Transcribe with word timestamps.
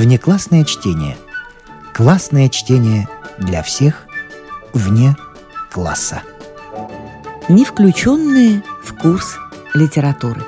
Внеклассное 0.00 0.64
чтение. 0.64 1.18
Классное 1.92 2.48
чтение 2.48 3.06
для 3.36 3.62
всех 3.62 4.06
вне 4.72 5.14
класса. 5.70 6.22
Не 7.50 7.66
включенные 7.66 8.62
в 8.82 8.96
курс 8.96 9.36
литературы. 9.74 10.40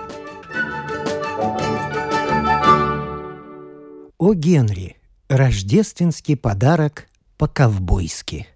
О 4.17 4.33
Генри. 4.33 4.97
Рождественский 5.29 6.39
подарок 6.39 7.09
по-ковбойски. 7.37 8.49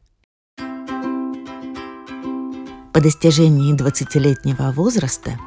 По 2.94 3.02
достижении 3.02 3.76
20-летнего 3.76 4.72
возраста 4.72 5.38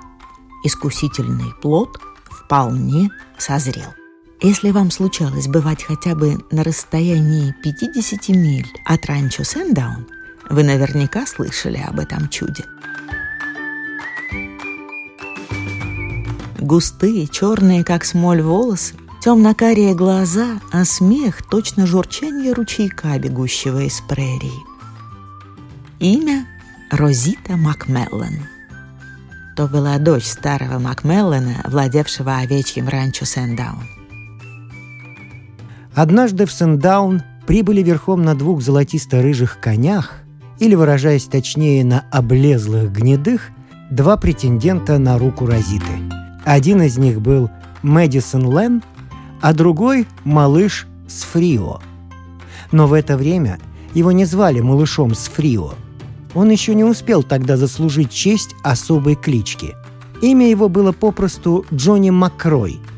искусительный 0.63 1.55
плод 1.59 1.97
вполне 2.29 3.09
созрел. 3.39 3.98
Если 4.41 4.71
вам 4.71 4.89
случалось 4.89 5.47
бывать 5.47 5.83
хотя 5.83 6.15
бы 6.15 6.37
на 6.49 6.63
расстоянии 6.63 7.53
50 7.61 8.29
миль 8.29 8.71
от 8.85 9.05
ранчо 9.05 9.43
Сэндаун, 9.43 10.07
вы 10.49 10.63
наверняка 10.63 11.25
слышали 11.25 11.83
об 11.85 11.99
этом 11.99 12.29
чуде. 12.29 12.63
Густые, 16.57 17.27
черные, 17.27 17.83
как 17.83 18.05
смоль, 18.05 18.41
волосы, 18.41 18.95
темно-карие 19.21 19.93
глаза, 19.93 20.61
а 20.71 20.85
смех— 20.85 21.41
точно 21.51 21.85
журчание 21.85 22.53
ручейка, 22.53 23.19
бегущего 23.19 23.81
из 23.81 23.99
прерии. 24.07 24.63
Имя— 25.99 26.47
Розита 26.91 27.57
Макмеллан. 27.57 28.47
То 29.57 29.67
была 29.67 29.97
дочь 29.97 30.27
старого 30.27 30.79
Макмеллана, 30.79 31.61
владевшего 31.65 32.37
овечьим 32.37 32.87
ранчо 32.87 33.25
Сэндаун. 33.25 33.98
Однажды 35.95 36.45
в 36.45 36.51
Сэндаун 36.51 37.23
прибыли 37.47 37.81
верхом 37.81 38.21
на 38.21 38.35
двух 38.35 38.61
золотисто-рыжих 38.61 39.59
конях, 39.59 40.19
или, 40.59 40.75
выражаясь 40.75 41.25
точнее, 41.25 41.83
на 41.83 42.05
облезлых 42.11 42.91
гнедых, 42.91 43.49
два 43.89 44.17
претендента 44.17 44.97
на 44.99 45.17
руку 45.17 45.45
Розиты. 45.45 45.85
Один 46.45 46.81
из 46.81 46.97
них 46.97 47.21
был 47.21 47.49
Мэдисон 47.81 48.45
Лэн, 48.45 48.83
а 49.41 49.53
другой— 49.53 50.05
малыш 50.25 50.85
Сфрио. 51.07 51.79
Но 52.71 52.87
в 52.87 52.93
это 52.93 53.17
время 53.17 53.57
его 53.93 54.11
не 54.11 54.25
звали 54.25 54.59
малышом 54.59 55.15
Сфрио. 55.15 55.73
Он 56.35 56.49
еще 56.51 56.75
не 56.75 56.83
успел 56.83 57.23
тогда 57.23 57.57
заслужить 57.57 58.11
честь 58.11 58.53
особой 58.63 59.15
клички. 59.15 59.75
Имя 60.21 60.49
его 60.49 60.69
было 60.69 60.91
попросту 60.91 61.65
Джонни 61.73 62.11
Макрой— 62.11 62.79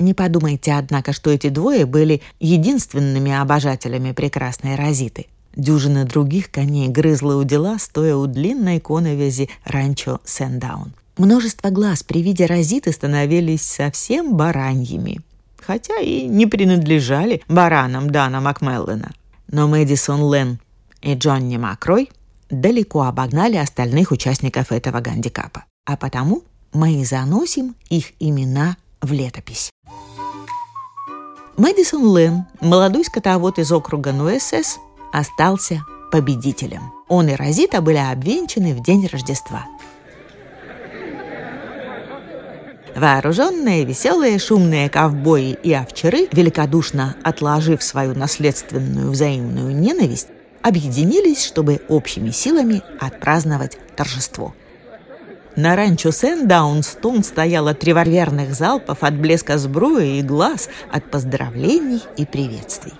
не 0.00 0.14
подумайте, 0.14 0.72
однако, 0.72 1.12
что 1.12 1.30
эти 1.30 1.48
двое 1.48 1.86
были 1.86 2.22
единственными 2.40 3.32
обожателями 3.32 4.12
прекрасной 4.12 4.76
Розиты. 4.76 5.26
Дюжина 5.56 6.04
других 6.04 6.50
коней 6.50 6.88
грызла 6.88 7.36
у 7.36 7.44
дела, 7.44 7.78
стоя 7.78 8.16
у 8.16 8.26
длинной 8.26 8.78
коновязи 8.78 9.48
ранчо 9.64 10.20
Сэндаун. 10.24 10.92
Множество 11.16 11.70
глаз 11.70 12.02
при 12.02 12.20
виде 12.20 12.44
Розиты 12.44 12.92
становились 12.92 13.62
совсем 13.62 14.36
бараньими, 14.36 15.20
хотя 15.58 15.98
и 15.98 16.26
не 16.26 16.46
принадлежали 16.46 17.42
баранам 17.48 18.10
Дана 18.10 18.42
Макмеллена. 18.42 19.12
Но 19.50 19.66
Мэдисон 19.66 20.30
Лен 20.30 20.60
и 21.00 21.14
Джонни 21.14 21.56
Макрой 21.56 22.10
далеко 22.50 23.02
обогнали 23.04 23.56
остальных 23.56 24.10
участников 24.10 24.72
этого 24.72 25.00
гандикапа. 25.00 25.64
А 25.86 25.96
потому 25.96 26.42
мы 26.72 27.00
и 27.00 27.04
заносим 27.04 27.76
их 27.88 28.12
имена 28.20 28.76
в 29.00 29.12
летопись. 29.12 29.70
Мэдисон 31.56 32.04
Лэм, 32.04 32.46
молодой 32.60 33.04
скотовод 33.04 33.58
из 33.58 33.72
округа 33.72 34.12
Нуэссес, 34.12 34.78
остался 35.12 35.84
победителем. 36.12 36.92
Он 37.08 37.28
и 37.28 37.34
Розита 37.34 37.80
были 37.80 37.96
обвенчаны 37.96 38.74
в 38.74 38.82
день 38.82 39.06
Рождества. 39.10 39.64
Вооруженные, 42.94 43.84
веселые, 43.84 44.38
шумные 44.38 44.88
ковбои 44.88 45.56
и 45.62 45.72
овчары, 45.72 46.28
великодушно 46.32 47.16
отложив 47.22 47.82
свою 47.82 48.14
наследственную 48.14 49.10
взаимную 49.10 49.74
ненависть, 49.74 50.28
объединились, 50.62 51.44
чтобы 51.44 51.82
общими 51.88 52.30
силами 52.30 52.82
отпраздновать 53.00 53.78
торжество– 53.96 54.54
на 55.56 55.74
ранчо 55.74 56.12
Сэндаунстон 56.12 57.24
стояло 57.24 57.74
три 57.74 57.90
револьверных 57.90 58.54
залпов 58.54 59.02
от 59.02 59.18
блеска 59.18 59.56
сбруи 59.56 60.18
и 60.18 60.22
глаз, 60.22 60.68
от 60.92 61.10
поздравлений 61.10 62.02
и 62.16 62.26
приветствий. 62.26 62.92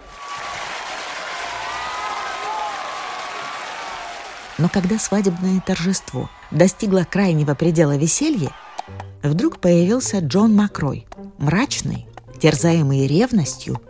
Но 4.59 4.71
когда 4.71 4.99
свадебное 4.99 5.61
торжество 5.61 6.31
достигло 6.50 7.06
крайнего 7.09 7.55
предела 7.55 7.97
веселья, 7.97 8.53
вдруг 9.23 9.59
появился 9.61 10.21
Джон 10.21 10.55
Макрой, 10.55 11.06
мрачный, 11.37 12.06
терзаемый 12.41 13.06
ревностью, 13.06 13.83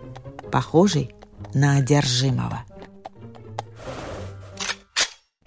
похожий 0.51 1.15
на 1.55 1.77
одержимого. 1.77 2.65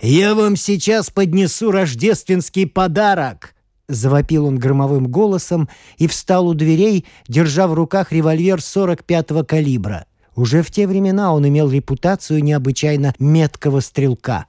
«Я 0.01 0.33
вам 0.33 0.55
сейчас 0.55 1.09
поднесу 1.09 1.71
рождественский 1.71 2.65
подарок!» 2.65 3.53
Завопил 3.89 4.45
он 4.45 4.57
громовым 4.57 5.07
голосом 5.07 5.67
и 5.97 6.07
встал 6.07 6.47
у 6.47 6.53
дверей, 6.53 7.05
держа 7.27 7.67
в 7.67 7.73
руках 7.73 8.11
револьвер 8.11 8.59
45-го 8.59 9.43
калибра. 9.43 10.05
Уже 10.35 10.61
в 10.61 10.71
те 10.71 10.87
времена 10.87 11.33
он 11.33 11.47
имел 11.47 11.69
репутацию 11.69 12.43
необычайно 12.43 13.13
меткого 13.19 13.81
стрелка. 13.81 14.45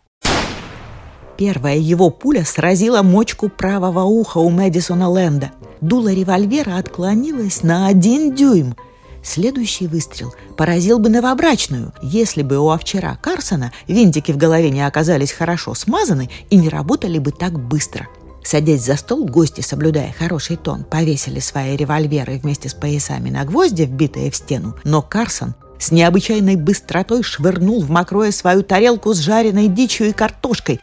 Первая 1.37 1.79
его 1.79 2.11
пуля 2.11 2.45
сразила 2.45 3.03
мочку 3.03 3.49
правого 3.49 4.03
уха 4.03 4.39
у 4.39 4.51
Мэдисона 4.51 5.09
Лэнда. 5.09 5.53
Дуло 5.81 6.13
револьвера 6.13 6.77
отклонилось 6.77 7.63
на 7.63 7.89
один 7.89 8.35
дюйм– 8.35 8.77
Следующий 9.23 9.87
выстрел 9.87 10.35
поразил 10.57 10.99
бы 10.99 11.09
новобрачную, 11.09 11.93
если 12.03 12.43
бы 12.43 12.59
у 12.59 12.71
овчара 12.71 13.19
Карсона 13.21 13.73
винтики 13.87 14.33
в 14.33 14.37
голове 14.37 14.71
не 14.71 14.87
оказались 14.87 15.33
хорошо 15.33 15.75
смазаны 15.75 16.31
и 16.49 16.57
не 16.57 16.69
работали 16.69 17.19
бы 17.19 17.31
так 17.31 17.59
быстро. 17.59 18.09
Садясь 18.43 18.85
за 18.85 18.97
стол, 18.97 19.27
гости, 19.27 19.61
соблюдая 19.61 20.15
хороший 20.19 20.57
тон, 20.57 20.85
повесили 20.85 21.41
свои 21.41 21.77
револьверы 21.77 22.39
вместе 22.39 22.71
с 22.71 22.75
поясами 22.75 23.29
на 23.29 23.45
гвозди, 23.45 23.83
вбитые 23.83 24.31
в 24.31 24.37
стену, 24.37 24.75
но 24.85 25.03
Карсон 25.03 25.55
с 25.79 25.91
необычайной 25.91 26.57
быстротой 26.57 27.23
швырнул 27.23 27.83
в 27.83 27.91
мокрое 27.91 28.33
свою 28.33 28.63
тарелку 28.63 29.13
с 29.13 29.19
жареной 29.19 29.69
дичью 29.69 30.09
и 30.09 30.13
картошкой 30.13 30.81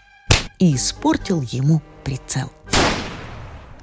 и 0.60 0.76
испортил 0.76 1.42
ему 1.42 1.82
прицел. 2.04 2.52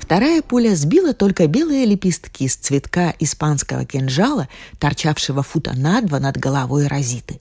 Вторая 0.05 0.43
пуля 0.43 0.77
сбила 0.77 1.15
только 1.15 1.47
белые 1.47 1.87
лепестки 1.87 2.47
с 2.47 2.57
цветка 2.57 3.15
испанского 3.21 3.87
кинжала, 3.87 4.49
торчавшего 4.79 5.43
фута 5.43 5.73
на 5.75 6.03
два 6.03 6.21
над 6.21 6.37
головой 6.37 6.89
Розиты. 6.89 7.41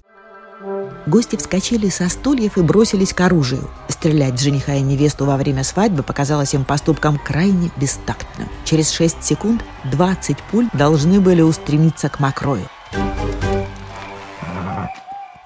Гости 1.06 1.36
вскочили 1.36 1.90
со 1.90 2.08
стульев 2.08 2.58
и 2.58 2.62
бросились 2.62 3.12
к 3.12 3.20
оружию. 3.20 3.70
Стрелять 3.90 4.40
жениха 4.40 4.76
и 4.76 4.82
невесту 4.82 5.26
во 5.26 5.36
время 5.36 5.66
свадьбы 5.66 6.04
показалось 6.04 6.54
им 6.54 6.64
поступком 6.64 7.20
крайне 7.20 7.70
бестактным. 7.76 8.48
Через 8.64 8.92
шесть 8.92 9.22
секунд 9.22 9.62
20 9.92 10.38
пуль 10.50 10.70
должны 10.72 11.20
были 11.20 11.42
устремиться 11.42 12.08
к 12.08 12.22
Макрою. 12.22 12.70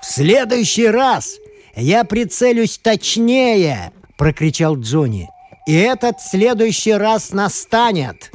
«В 0.03 0.05
следующий 0.05 0.87
раз 0.87 1.37
я 1.75 2.03
прицелюсь 2.03 2.77
точнее!»— 2.77 3.91
прокричал 4.17 4.77
Джонни. 4.77 5.31
И 5.67 5.73
этот 5.73 6.21
следующий 6.21 6.93
раз 6.93 7.33
настанет. 7.33 8.31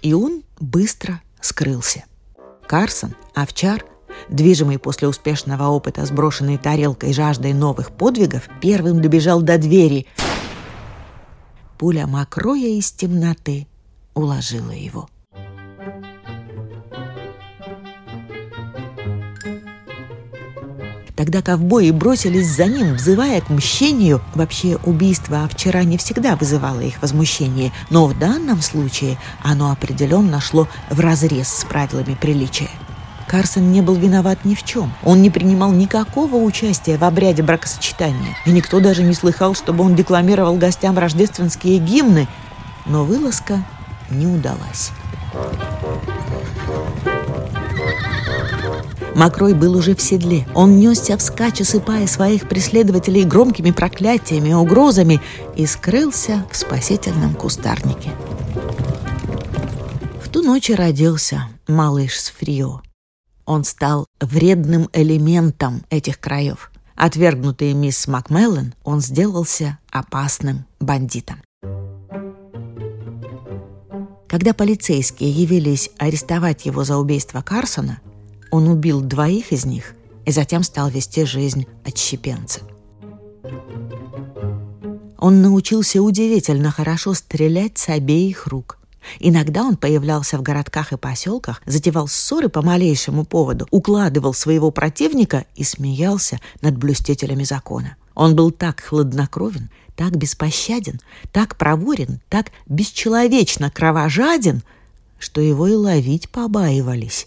И 0.00 0.14
он 0.14 0.44
быстро 0.60 1.20
скрылся. 1.40 2.04
Карсон, 2.68 3.16
овчар, 3.34 3.84
движимый 4.28 4.78
после 4.78 5.08
успешного 5.08 5.64
опыта 5.64 6.06
сброшенной 6.06 6.56
тарелкой 6.56 7.12
жаждой 7.12 7.52
новых 7.52 7.90
подвигов, 7.90 8.48
первым 8.62 9.02
добежал 9.02 9.42
до 9.42 9.58
двери. 9.58 10.06
Пуля 11.78 12.06
мокроя 12.06 12.68
из 12.78 12.92
темноты 12.92 13.66
уложила 14.14 14.70
его. 14.70 15.08
Тогда 21.26 21.42
ковбои 21.42 21.90
бросились 21.90 22.46
за 22.46 22.66
ним, 22.66 22.94
взывая 22.94 23.40
к 23.40 23.50
мщению. 23.50 24.20
Вообще, 24.36 24.78
убийство 24.84 25.48
вчера 25.50 25.82
не 25.82 25.98
всегда 25.98 26.36
вызывало 26.36 26.78
их 26.78 27.02
возмущение, 27.02 27.72
но 27.90 28.06
в 28.06 28.16
данном 28.16 28.62
случае 28.62 29.18
оно 29.42 29.72
определенно 29.72 30.40
шло 30.40 30.68
вразрез 30.88 31.48
с 31.48 31.64
правилами 31.64 32.14
приличия. 32.14 32.70
Карсон 33.26 33.72
не 33.72 33.82
был 33.82 33.96
виноват 33.96 34.44
ни 34.44 34.54
в 34.54 34.62
чем. 34.62 34.94
Он 35.02 35.20
не 35.20 35.30
принимал 35.30 35.72
никакого 35.72 36.36
участия 36.36 36.96
в 36.96 37.02
обряде 37.02 37.42
бракосочетания. 37.42 38.36
И 38.46 38.52
никто 38.52 38.78
даже 38.78 39.02
не 39.02 39.12
слыхал, 39.12 39.56
чтобы 39.56 39.82
он 39.82 39.96
декламировал 39.96 40.54
гостям 40.54 40.96
рождественские 40.96 41.80
гимны. 41.80 42.28
Но 42.86 43.02
вылазка 43.02 43.64
не 44.10 44.28
удалась. 44.28 44.92
Макрой 49.16 49.54
был 49.54 49.74
уже 49.74 49.96
в 49.96 50.02
седле. 50.02 50.46
Он 50.54 50.78
несся 50.78 51.16
вскачь, 51.16 51.62
осыпая 51.62 52.06
своих 52.06 52.50
преследователей 52.50 53.24
громкими 53.24 53.70
проклятиями 53.70 54.50
и 54.50 54.52
угрозами 54.52 55.22
и 55.56 55.64
скрылся 55.64 56.44
в 56.52 56.56
спасительном 56.56 57.34
кустарнике. 57.34 58.10
В 60.22 60.28
ту 60.28 60.42
ночь 60.42 60.68
родился 60.68 61.48
малыш 61.66 62.20
с 62.20 62.28
Фрио. 62.28 62.82
Он 63.46 63.64
стал 63.64 64.04
вредным 64.20 64.90
элементом 64.92 65.82
этих 65.88 66.20
краев. 66.20 66.70
Отвергнутый 66.94 67.72
мисс 67.72 68.06
Макмеллен, 68.06 68.74
он 68.84 69.00
сделался 69.00 69.78
опасным 69.90 70.66
бандитом. 70.78 71.40
Когда 74.28 74.52
полицейские 74.52 75.30
явились 75.30 75.88
арестовать 75.96 76.66
его 76.66 76.84
за 76.84 76.98
убийство 76.98 77.40
Карсона, 77.40 78.00
он 78.50 78.68
убил 78.68 79.00
двоих 79.00 79.52
из 79.52 79.64
них 79.64 79.94
и 80.24 80.30
затем 80.30 80.62
стал 80.62 80.88
вести 80.88 81.24
жизнь 81.24 81.66
отщепенца. 81.84 82.60
Он 85.18 85.42
научился 85.42 86.02
удивительно 86.02 86.70
хорошо 86.70 87.14
стрелять 87.14 87.78
с 87.78 87.88
обеих 87.88 88.46
рук. 88.46 88.78
Иногда 89.20 89.62
он 89.62 89.76
появлялся 89.76 90.36
в 90.36 90.42
городках 90.42 90.92
и 90.92 90.96
поселках, 90.96 91.62
затевал 91.64 92.08
ссоры 92.08 92.48
по 92.48 92.62
малейшему 92.62 93.24
поводу, 93.24 93.66
укладывал 93.70 94.34
своего 94.34 94.70
противника 94.70 95.44
и 95.54 95.64
смеялся 95.64 96.40
над 96.60 96.76
блюстителями 96.76 97.44
закона. 97.44 97.96
Он 98.14 98.34
был 98.34 98.50
так 98.50 98.80
хладнокровен, 98.80 99.70
так 99.94 100.16
беспощаден, 100.16 101.00
так 101.32 101.56
проворен, 101.56 102.20
так 102.28 102.50
бесчеловечно 102.66 103.70
кровожаден, 103.70 104.62
что 105.18 105.40
его 105.40 105.68
и 105.68 105.74
ловить 105.74 106.28
побаивались. 106.30 107.26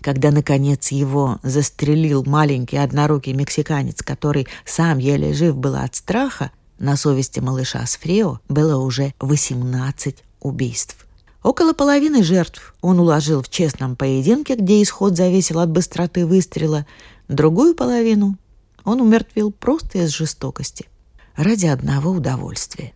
Когда, 0.00 0.30
наконец, 0.30 0.92
его 0.92 1.38
застрелил 1.42 2.24
маленький 2.24 2.78
однорукий 2.78 3.34
мексиканец, 3.34 4.02
который 4.02 4.48
сам 4.64 4.98
еле 4.98 5.34
жив 5.34 5.56
был 5.56 5.76
от 5.76 5.94
страха, 5.94 6.52
на 6.78 6.96
совести 6.96 7.40
малыша 7.40 7.84
Сфрео 7.84 8.40
было 8.48 8.78
уже 8.82 9.12
18 9.20 10.16
убийств. 10.40 11.06
Около 11.42 11.72
половины 11.74 12.22
жертв 12.22 12.74
он 12.80 13.00
уложил 13.00 13.42
в 13.42 13.48
честном 13.50 13.96
поединке, 13.96 14.56
где 14.56 14.82
исход 14.82 15.16
зависел 15.16 15.58
от 15.58 15.70
быстроты 15.70 16.26
выстрела. 16.26 16.86
Другую 17.28 17.74
половину 17.74 18.36
он 18.84 19.00
умертвил 19.00 19.50
просто 19.50 19.98
из 19.98 20.10
жестокости, 20.10 20.88
ради 21.36 21.66
одного 21.66 22.10
удовольствия. 22.10 22.94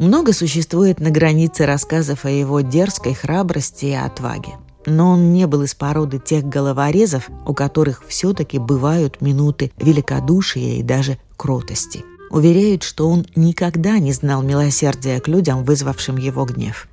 Много 0.00 0.32
существует 0.32 0.98
на 0.98 1.10
границе 1.10 1.66
рассказов 1.66 2.24
о 2.24 2.30
его 2.30 2.62
дерзкой 2.62 3.12
храбрости 3.12 3.84
и 3.84 3.92
отваге. 3.92 4.52
Но 4.86 5.10
он 5.10 5.34
не 5.34 5.46
был 5.46 5.62
из 5.64 5.74
породы 5.74 6.18
тех 6.18 6.42
головорезов, 6.42 7.28
у 7.46 7.52
которых 7.52 8.02
все-таки 8.08 8.58
бывают 8.58 9.20
минуты 9.20 9.70
великодушия 9.76 10.78
и 10.78 10.82
даже 10.82 11.18
кротости. 11.36 12.02
Уверяют, 12.30 12.82
что 12.82 13.10
он 13.10 13.26
никогда 13.36 13.98
не 13.98 14.14
знал 14.14 14.42
милосердия 14.42 15.20
к 15.20 15.28
людям, 15.28 15.64
вызвавшим 15.64 16.16
его 16.16 16.46
гнев. 16.46 16.88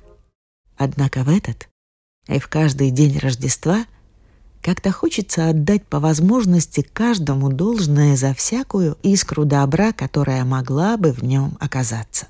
Однако 0.76 1.24
в 1.24 1.30
этот 1.30 1.66
и 2.26 2.38
в 2.38 2.48
каждый 2.48 2.90
день 2.90 3.18
Рождества 3.18 3.86
как-то 4.60 4.92
хочется 4.92 5.48
отдать 5.48 5.86
по 5.86 5.98
возможности 5.98 6.82
каждому 6.82 7.48
должное 7.48 8.16
за 8.16 8.34
всякую 8.34 8.98
искру 9.02 9.46
добра, 9.46 9.94
которая 9.94 10.44
могла 10.44 10.98
бы 10.98 11.12
в 11.12 11.24
нем 11.24 11.56
оказаться. 11.58 12.26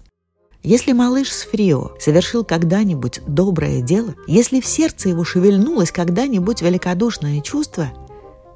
Если 0.63 0.93
малыш 0.93 1.33
с 1.33 1.45
Фрио 1.45 1.93
совершил 2.01 2.45
когда-нибудь 2.45 3.21
доброе 3.27 3.81
дело, 3.81 4.15
если 4.27 4.61
в 4.61 4.67
сердце 4.67 5.09
его 5.11 5.23
шевельнулось 5.23 5.93
когда-нибудь 5.93 6.63
великодушное 6.63 7.41
чувство, 7.41 7.93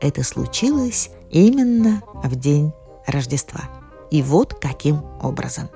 это 0.00 0.24
случилось 0.24 1.10
именно 1.30 2.02
в 2.24 2.34
день 2.34 2.72
Рождества. 3.06 3.70
И 4.10 4.22
вот 4.22 4.54
каким 4.54 5.04
образом. 5.22 5.68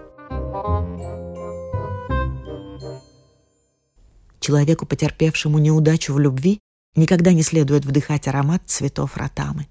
Человеку, 4.40 4.86
потерпевшему 4.86 5.58
неудачу 5.58 6.12
в 6.12 6.18
любви, 6.20 6.60
никогда 6.94 7.32
не 7.32 7.42
следует 7.42 7.84
вдыхать 7.84 8.28
аромат 8.28 8.62
цветов 8.66 9.16
ротамы. 9.16 9.66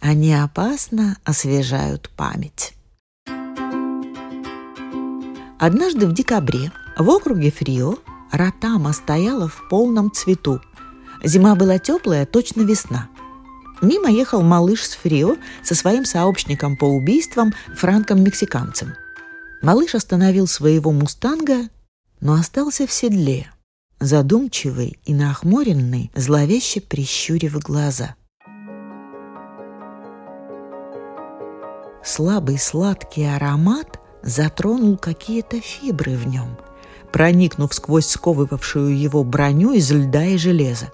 Они 0.00 0.34
опасно 0.34 1.16
освежают 1.24 2.10
память. 2.16 2.74
Однажды 5.62 6.08
в 6.08 6.12
декабре 6.12 6.72
в 6.98 7.08
округе 7.08 7.52
Фрио 7.52 7.94
Ротама 8.32 8.92
стояла 8.92 9.46
в 9.46 9.68
полном 9.68 10.10
цвету. 10.10 10.60
Зима 11.22 11.54
была 11.54 11.78
теплая, 11.78 12.26
точно 12.26 12.62
весна. 12.62 13.08
Мимо 13.80 14.10
ехал 14.10 14.42
малыш 14.42 14.84
с 14.84 14.96
Фрио 14.96 15.36
со 15.62 15.76
своим 15.76 16.04
сообщником 16.04 16.76
по 16.76 16.86
убийствам 16.86 17.54
Франком-мексиканцем. 17.76 18.94
Малыш 19.62 19.94
остановил 19.94 20.48
своего 20.48 20.90
мустанга, 20.90 21.68
но 22.20 22.32
остался 22.32 22.88
в 22.88 22.92
седле, 22.92 23.48
задумчивый 24.00 24.98
и 25.04 25.14
нахмуренный, 25.14 26.10
зловеще 26.16 26.80
прищурив 26.80 27.56
глаза. 27.60 28.16
Слабый 32.02 32.58
сладкий 32.58 33.22
аромат 33.22 34.01
затронул 34.22 34.96
какие-то 34.96 35.60
фибры 35.60 36.16
в 36.16 36.26
нем, 36.26 36.56
проникнув 37.12 37.74
сквозь 37.74 38.06
сковывавшую 38.06 38.96
его 38.96 39.24
броню 39.24 39.72
из 39.72 39.90
льда 39.90 40.24
и 40.24 40.36
железа. 40.36 40.92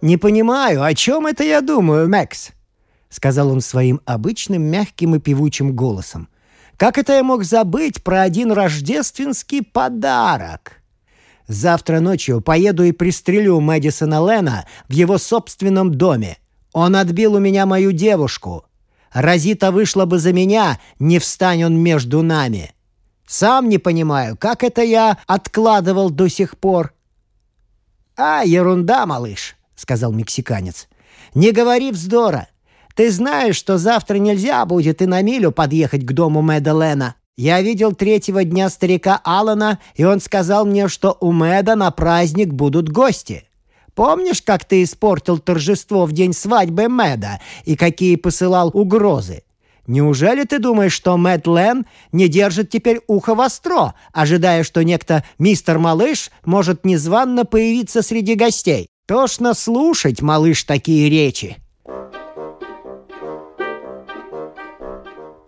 «Не 0.00 0.16
понимаю, 0.16 0.82
о 0.82 0.94
чем 0.94 1.26
это 1.26 1.44
я 1.44 1.60
думаю, 1.60 2.08
Мэкс?»— 2.08 2.50
сказал 3.08 3.50
он 3.50 3.60
своим 3.60 4.00
обычным 4.04 4.62
мягким 4.62 5.14
и 5.14 5.18
певучим 5.18 5.74
голосом. 5.74 6.28
«Как 6.76 6.98
это 6.98 7.14
я 7.14 7.22
мог 7.22 7.44
забыть 7.44 8.02
про 8.02 8.22
один 8.22 8.52
рождественский 8.52 9.62
подарок?» 9.62 10.82
Завтра 11.46 12.00
ночью 12.00 12.40
поеду 12.40 12.84
и 12.84 12.92
пристрелю 12.92 13.60
Мэдисона 13.60 14.26
Лена 14.26 14.66
в 14.88 14.92
его 14.92 15.18
собственном 15.18 15.94
доме. 15.94 16.38
Он 16.72 16.96
отбил 16.96 17.34
у 17.34 17.38
меня 17.38 17.66
мою 17.66 17.92
девушку. 17.92 18.64
Розита 19.14 19.70
вышла 19.70 20.04
бы 20.04 20.18
за 20.18 20.32
меня, 20.32 20.80
не 20.98 21.18
встань 21.18 21.64
он 21.64 21.78
между 21.78 22.22
нами. 22.22 22.74
Сам 23.26 23.68
не 23.68 23.78
понимаю, 23.78 24.36
как 24.36 24.62
это 24.64 24.82
я 24.82 25.18
откладывал 25.26 26.10
до 26.10 26.28
сих 26.28 26.58
пор». 26.58 26.92
«А, 28.16 28.42
ерунда, 28.44 29.06
малыш»,— 29.06 29.56
сказал 29.76 30.12
мексиканец. 30.12 30.88
«Не 31.34 31.52
говори 31.52 31.90
вздора. 31.90 32.48
Ты 32.94 33.10
знаешь, 33.10 33.56
что 33.56 33.78
завтра 33.78 34.16
нельзя 34.16 34.64
будет 34.66 35.00
и 35.00 35.06
на 35.06 35.22
милю 35.22 35.52
подъехать 35.52 36.04
к 36.04 36.12
дому 36.12 36.42
Мэдалена. 36.42 37.14
Я 37.36 37.60
видел 37.62 37.92
третьего 37.92 38.44
дня 38.44 38.68
старика 38.68 39.20
Алана, 39.24 39.80
и 39.96 40.04
он 40.04 40.20
сказал 40.20 40.64
мне, 40.64 40.86
что 40.86 41.16
у 41.20 41.32
Мэда 41.32 41.74
на 41.74 41.90
праздник 41.90 42.52
будут 42.52 42.88
гости. 42.88 43.44
Помнишь, 43.94 44.42
как 44.42 44.64
ты 44.64 44.82
испортил 44.82 45.38
торжество 45.38 46.04
в 46.04 46.12
день 46.12 46.32
свадьбы 46.32 46.88
Мэда 46.88 47.40
и 47.64 47.76
какие 47.76 48.16
посылал 48.16 48.70
угрозы? 48.72 49.44
Неужели 49.86 50.44
ты 50.44 50.58
думаешь, 50.58 50.94
что 50.94 51.16
Мэтт 51.16 51.46
Лен 51.46 51.86
не 52.10 52.28
держит 52.28 52.70
теперь 52.70 53.02
ухо 53.06 53.34
востро, 53.34 53.94
ожидая, 54.12 54.64
что 54.64 54.82
некто 54.82 55.24
мистер 55.38 55.78
Малыш 55.78 56.30
может 56.44 56.84
незванно 56.84 57.44
появиться 57.44 58.02
среди 58.02 58.34
гостей? 58.34 58.88
Тошно 59.06 59.52
слушать, 59.52 60.22
малыш, 60.22 60.64
такие 60.64 61.10
речи. 61.10 61.58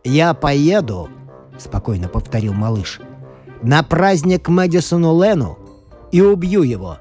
«Я 0.05 0.35
поеду»,— 0.35 1.09
спокойно 1.59 2.09
повторил 2.09 2.53
малыш,— 2.53 3.01
«на 3.63 3.83
праздник 3.83 4.49
Мэдисону 4.49 5.21
Лену 5.21 5.59
и 6.13 6.21
убью 6.21 6.63
его». 6.63 6.99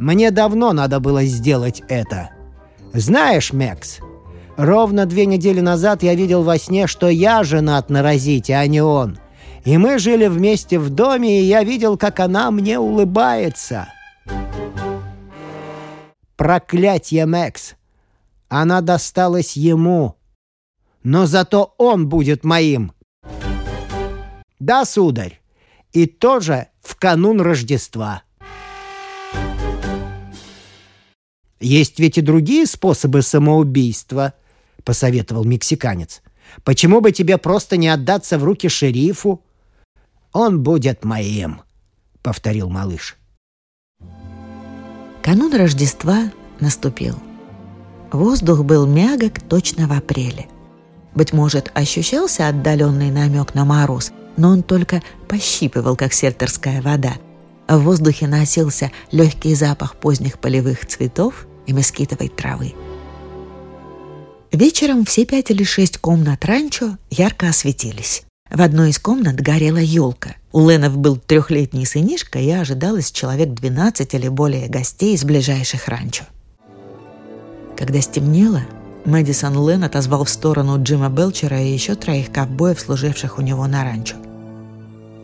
Мне 0.00 0.30
давно 0.30 0.72
надо 0.72 0.98
было 0.98 1.24
сделать 1.24 1.82
это. 1.86 2.30
Знаешь, 2.94 3.52
Мекс, 3.52 3.98
ровно 4.56 5.04
две 5.04 5.26
недели 5.26 5.60
назад 5.60 6.02
я 6.02 6.14
видел 6.14 6.42
во 6.42 6.56
сне, 6.56 6.86
что 6.86 7.10
я 7.10 7.44
женат 7.44 7.90
на 7.90 8.02
Розите, 8.02 8.54
а 8.54 8.66
не 8.66 8.80
он. 8.80 9.18
И 9.66 9.76
мы 9.76 9.98
жили 9.98 10.26
вместе 10.26 10.78
в 10.78 10.88
доме, 10.88 11.42
и 11.42 11.44
я 11.44 11.64
видел, 11.64 11.98
как 11.98 12.18
она 12.18 12.50
мне 12.50 12.78
улыбается. 12.78 13.88
Проклятье, 16.34 17.26
Мэкс! 17.26 17.74
Она 18.48 18.80
досталась 18.80 19.54
ему. 19.54 20.16
Но 21.02 21.26
зато 21.26 21.74
он 21.76 22.08
будет 22.08 22.42
моим. 22.42 22.94
Да, 24.58 24.86
сударь. 24.86 25.42
И 25.92 26.06
тоже 26.06 26.68
в 26.80 26.96
канун 26.96 27.42
Рождества. 27.42 28.22
«Есть 31.60 32.00
ведь 32.00 32.16
и 32.16 32.22
другие 32.22 32.66
способы 32.66 33.20
самоубийства»,— 33.22 34.32
посоветовал 34.84 35.44
мексиканец. 35.44 36.22
«Почему 36.64 37.00
бы 37.00 37.12
тебе 37.12 37.36
просто 37.36 37.76
не 37.76 37.88
отдаться 37.88 38.38
в 38.38 38.44
руки 38.44 38.68
шерифу?» 38.68 39.44
«Он 40.32 40.62
будет 40.62 41.04
моим»,— 41.04 41.60
повторил 42.22 42.70
малыш. 42.70 43.16
Канун 45.22 45.54
Рождества 45.54 46.32
наступил. 46.60 47.16
Воздух 48.10 48.64
был 48.64 48.86
мягок 48.86 49.40
точно 49.40 49.86
в 49.86 49.92
апреле. 49.92 50.48
Быть 51.14 51.32
может, 51.32 51.70
ощущался 51.74 52.48
отдаленный 52.48 53.10
намек 53.10 53.54
на 53.54 53.64
мороз, 53.64 54.12
но 54.36 54.48
он 54.48 54.62
только 54.62 55.02
пощипывал, 55.28 55.94
как 55.94 56.14
сельтерская 56.14 56.80
вода. 56.80 57.14
В 57.68 57.78
воздухе 57.78 58.26
носился 58.26 58.90
легкий 59.12 59.54
запах 59.54 59.96
поздних 59.96 60.38
полевых 60.38 60.86
цветов 60.86 61.46
и 61.70 61.72
москитовой 61.72 62.28
травы. 62.28 62.74
Вечером 64.52 65.04
все 65.04 65.24
пять 65.24 65.50
или 65.50 65.62
шесть 65.62 65.98
комнат 65.98 66.44
ранчо 66.44 66.98
ярко 67.10 67.48
осветились. 67.48 68.24
В 68.50 68.60
одной 68.60 68.90
из 68.90 68.98
комнат 68.98 69.36
горела 69.36 69.78
елка. 69.78 70.34
У 70.52 70.68
Ленов 70.68 70.98
был 70.98 71.16
трехлетний 71.16 71.86
сынишка, 71.86 72.40
и 72.40 72.50
ожидалось 72.50 73.12
человек 73.12 73.50
12 73.50 74.12
или 74.14 74.26
более 74.26 74.66
гостей 74.66 75.14
из 75.14 75.24
ближайших 75.24 75.86
ранчо. 75.86 76.24
Когда 77.76 78.00
стемнело, 78.00 78.62
Мэдисон 79.04 79.68
Лен 79.68 79.84
отозвал 79.84 80.24
в 80.24 80.30
сторону 80.30 80.82
Джима 80.82 81.08
Белчера 81.08 81.60
и 81.60 81.72
еще 81.72 81.94
троих 81.94 82.32
ковбоев, 82.32 82.80
служивших 82.80 83.38
у 83.38 83.42
него 83.42 83.66
на 83.68 83.84
ранчо. 83.84 84.16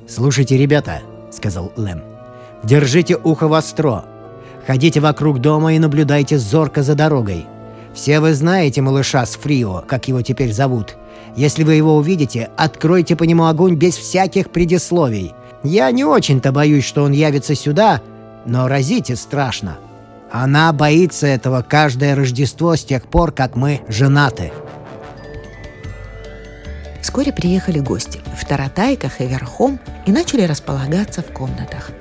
«Слушайте, 0.08 0.56
ребята»,— 0.56 1.02
сказал 1.32 1.72
Лен,— 1.76 2.02
«держите 2.62 3.16
ухо 3.16 3.48
востро. 3.48 4.04
Ходите 4.66 5.00
вокруг 5.00 5.40
дома 5.40 5.74
и 5.74 5.78
наблюдайте 5.78 6.38
зорко 6.38 6.82
за 6.82 6.94
дорогой. 6.94 7.46
Все 7.94 8.20
вы 8.20 8.34
знаете 8.34 8.82
малыша 8.82 9.24
с 9.24 9.36
Фрио, 9.36 9.84
как 9.86 10.08
его 10.08 10.22
теперь 10.22 10.52
зовут. 10.52 10.96
Если 11.36 11.62
вы 11.62 11.74
его 11.74 11.96
увидите, 11.96 12.50
откройте 12.56 13.14
по 13.14 13.22
нему 13.22 13.46
огонь 13.46 13.76
без 13.76 13.96
всяких 13.96 14.50
предисловий. 14.50 15.34
Я 15.62 15.90
не 15.92 16.04
очень-то 16.04 16.52
боюсь, 16.52 16.84
что 16.84 17.04
он 17.04 17.12
явится 17.12 17.54
сюда, 17.54 18.02
но 18.44 18.68
разите 18.68 19.16
страшно. 19.16 19.78
Она 20.30 20.72
боится 20.72 21.26
этого 21.26 21.62
каждое 21.62 22.14
Рождество 22.14 22.74
с 22.74 22.84
тех 22.84 23.06
пор, 23.06 23.32
как 23.32 23.54
мы 23.54 23.80
женаты. 23.88 24.52
Вскоре 27.00 27.32
приехали 27.32 27.78
гости 27.78 28.20
в 28.36 28.44
таратайках 28.44 29.20
и 29.20 29.26
верхом 29.26 29.78
и 30.06 30.12
начали 30.12 30.42
располагаться 30.42 31.22
в 31.22 31.26
комнатах. 31.26 31.92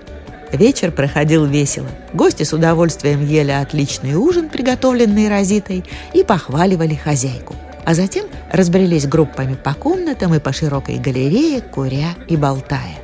Вечер 0.55 0.91
проходил 0.91 1.45
весело. 1.45 1.89
Гости 2.13 2.43
с 2.43 2.53
удовольствием 2.53 3.25
ели 3.25 3.51
отличный 3.51 4.15
ужин, 4.15 4.49
приготовленный 4.49 5.27
Розитой, 5.27 5.83
и 6.13 6.23
похваливали 6.23 6.95
хозяйку. 6.95 7.55
А 7.83 7.93
затем 7.93 8.25
разбрелись 8.51 9.05
группами 9.05 9.55
по 9.55 9.73
комнатам 9.73 10.33
и 10.33 10.39
по 10.39 10.53
широкой 10.53 10.97
галерее, 10.97 11.61
куря 11.61 12.15
и 12.27 12.37
болтая. 12.37 12.95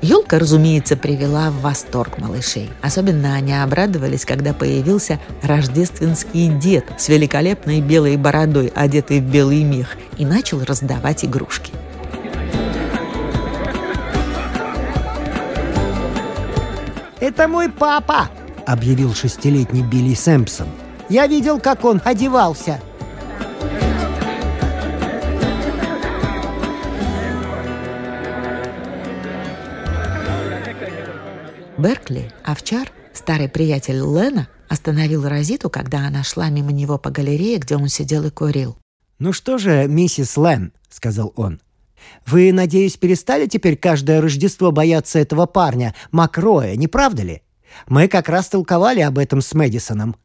Елка, 0.00 0.38
разумеется, 0.38 0.96
привела 0.96 1.50
в 1.50 1.60
восторг 1.60 2.18
малышей. 2.18 2.70
Особенно 2.82 3.34
они 3.34 3.54
обрадовались, 3.54 4.24
когда 4.24 4.52
появился 4.52 5.18
рождественский 5.42 6.48
дед 6.48 6.84
с 6.98 7.08
великолепной 7.08 7.80
белой 7.80 8.16
бородой, 8.16 8.72
одетый 8.74 9.20
в 9.20 9.24
белый 9.24 9.62
мех, 9.62 9.96
и 10.18 10.26
начал 10.26 10.62
раздавать 10.62 11.24
игрушки. 11.24 11.72
«Это 17.24 17.48
мой 17.48 17.70
папа!»— 17.70 18.28
объявил 18.66 19.14
шестилетний 19.14 19.80
Билли 19.80 20.12
Сэмпсон. 20.12 20.68
«Я 21.08 21.26
видел, 21.26 21.58
как 21.58 21.82
он 21.86 22.02
одевался!» 22.04 22.82
Беркли, 31.78 32.30
овчар, 32.44 32.92
старый 33.14 33.48
приятель 33.48 34.00
Лена, 34.00 34.48
остановил 34.68 35.26
Розиту, 35.26 35.70
когда 35.70 36.06
она 36.06 36.22
шла 36.24 36.50
мимо 36.50 36.72
него 36.72 36.98
по 36.98 37.08
галерее, 37.08 37.56
где 37.56 37.76
он 37.76 37.88
сидел 37.88 38.26
и 38.26 38.30
курил. 38.30 38.76
«Ну 39.18 39.32
что 39.32 39.56
же, 39.56 39.86
миссис 39.88 40.36
Лен»,— 40.36 40.74
сказал 40.90 41.32
он, 41.36 41.62
вы, 42.26 42.52
надеюсь, 42.52 42.96
перестали 42.96 43.46
теперь 43.46 43.76
каждое 43.76 44.20
Рождество 44.20 44.72
бояться 44.72 45.18
этого 45.18 45.46
парня, 45.46 45.94
Макроя, 46.10 46.76
не 46.76 46.88
правда 46.88 47.22
ли? 47.22 47.42
Мы 47.86 48.08
как 48.08 48.28
раз 48.28 48.48
толковали 48.48 49.00
об 49.00 49.18
этом 49.18 49.40
с 49.40 49.52
Мэдисоном». 49.52 50.16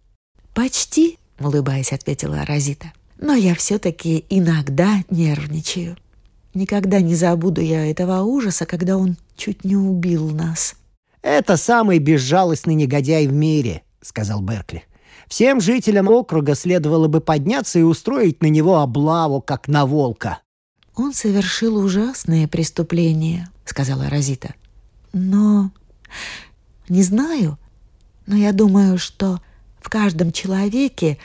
«Почти»,— 0.53 1.17
улыбаясь, 1.39 1.93
ответила 1.93 2.45
Розита. 2.45 2.91
«Но 3.19 3.33
я 3.33 3.55
все-таки 3.55 4.25
иногда 4.29 5.03
нервничаю. 5.09 5.97
Никогда 6.53 7.01
не 7.01 7.15
забуду 7.15 7.61
я 7.61 7.89
этого 7.89 8.21
ужаса, 8.21 8.65
когда 8.65 8.97
он 8.97 9.17
чуть 9.35 9.63
не 9.63 9.75
убил 9.75 10.29
нас». 10.29 10.75
«Это 11.21 11.57
самый 11.57 11.99
безжалостный 11.99 12.75
негодяй 12.75 13.27
в 13.27 13.33
мире»,— 13.33 13.83
сказал 14.01 14.41
Беркли. 14.41 14.83
«Всем 15.27 15.59
жителям 15.59 16.07
округа 16.07 16.55
следовало 16.55 17.07
бы 17.07 17.19
подняться 17.19 17.77
и 17.77 17.83
устроить 17.83 18.41
на 18.41 18.47
него 18.47 18.79
облаву, 18.79 19.41
как 19.41 19.67
на 19.67 19.85
волка». 19.85 20.39
«Он 20.99 21.13
совершил 21.13 21.77
ужасное 21.77 22.45
преступление»,— 22.45 23.47
сказала 23.65 24.09
Розита. 24.09 24.53
«Но... 25.13 25.71
не 26.89 27.03
знаю, 27.03 27.57
но 28.27 28.35
я 28.35 28.51
думаю, 28.51 28.97
что 28.97 29.39
в 29.79 29.87
каждом 29.89 30.33
человеке, 30.33 31.17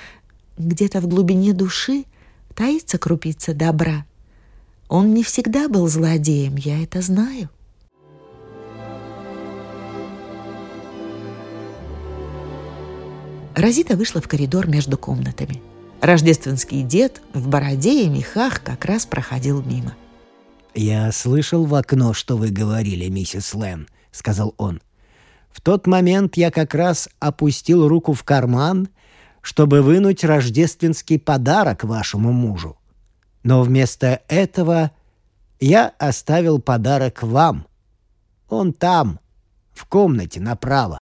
где-то 0.58 1.00
в 1.00 1.08
глубине 1.08 1.52
души, 1.52 2.04
таится 2.54 2.98
крупица 2.98 3.52
добра. 3.52 4.06
Он 4.88 5.12
не 5.12 5.24
всегда 5.24 5.68
был 5.68 5.88
злодеем, 5.88 6.54
я 6.54 6.80
это 6.80 7.02
знаю». 7.02 7.50
Розита 13.56 13.96
вышла 13.96 14.20
в 14.20 14.28
коридор 14.28 14.68
между 14.68 14.96
комнатами— 14.96 15.60
Рождественский 16.04 16.82
дед 16.82 17.22
в 17.32 17.48
бороде 17.48 18.04
и 18.04 18.08
мехах 18.10 18.62
как 18.62 18.84
раз 18.84 19.06
проходил 19.06 19.62
мимо. 19.62 19.94
«Я 20.74 21.10
слышал 21.12 21.64
в 21.64 21.74
окно, 21.74 22.12
что 22.12 22.36
вы 22.36 22.50
говорили, 22.50 23.08
миссис 23.08 23.54
Лэн»,— 23.54 23.88
сказал 24.10 24.54
он. 24.58 24.82
«В 25.50 25.62
тот 25.62 25.86
момент 25.86 26.36
я 26.36 26.50
как 26.50 26.74
раз 26.74 27.08
опустил 27.20 27.88
руку 27.88 28.12
в 28.12 28.22
карман, 28.22 28.90
чтобы 29.40 29.80
вынуть 29.80 30.24
рождественский 30.24 31.18
подарок 31.18 31.84
вашему 31.84 32.32
мужу. 32.32 32.76
Но 33.42 33.62
вместо 33.62 34.20
этого 34.28 34.90
я 35.58 35.94
оставил 35.98 36.60
подарок 36.60 37.22
вам. 37.22 37.66
Он 38.50 38.74
там, 38.74 39.20
в 39.72 39.86
комнате 39.86 40.38
направо». 40.38 40.98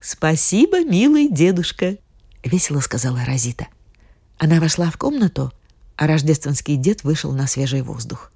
«Спасибо, 0.00 0.82
милый 0.82 1.28
дедушка»,— 1.28 1.98
весело 2.42 2.80
сказала 2.80 3.20
Розита. 3.26 3.66
Она 4.38 4.60
вошла 4.60 4.90
в 4.90 4.98
комнату, 4.98 5.52
а 5.96 6.06
рождественский 6.06 6.76
дед 6.76 7.04
вышел 7.04 7.32
на 7.32 7.46
свежий 7.46 7.82
воздух. 7.82 8.32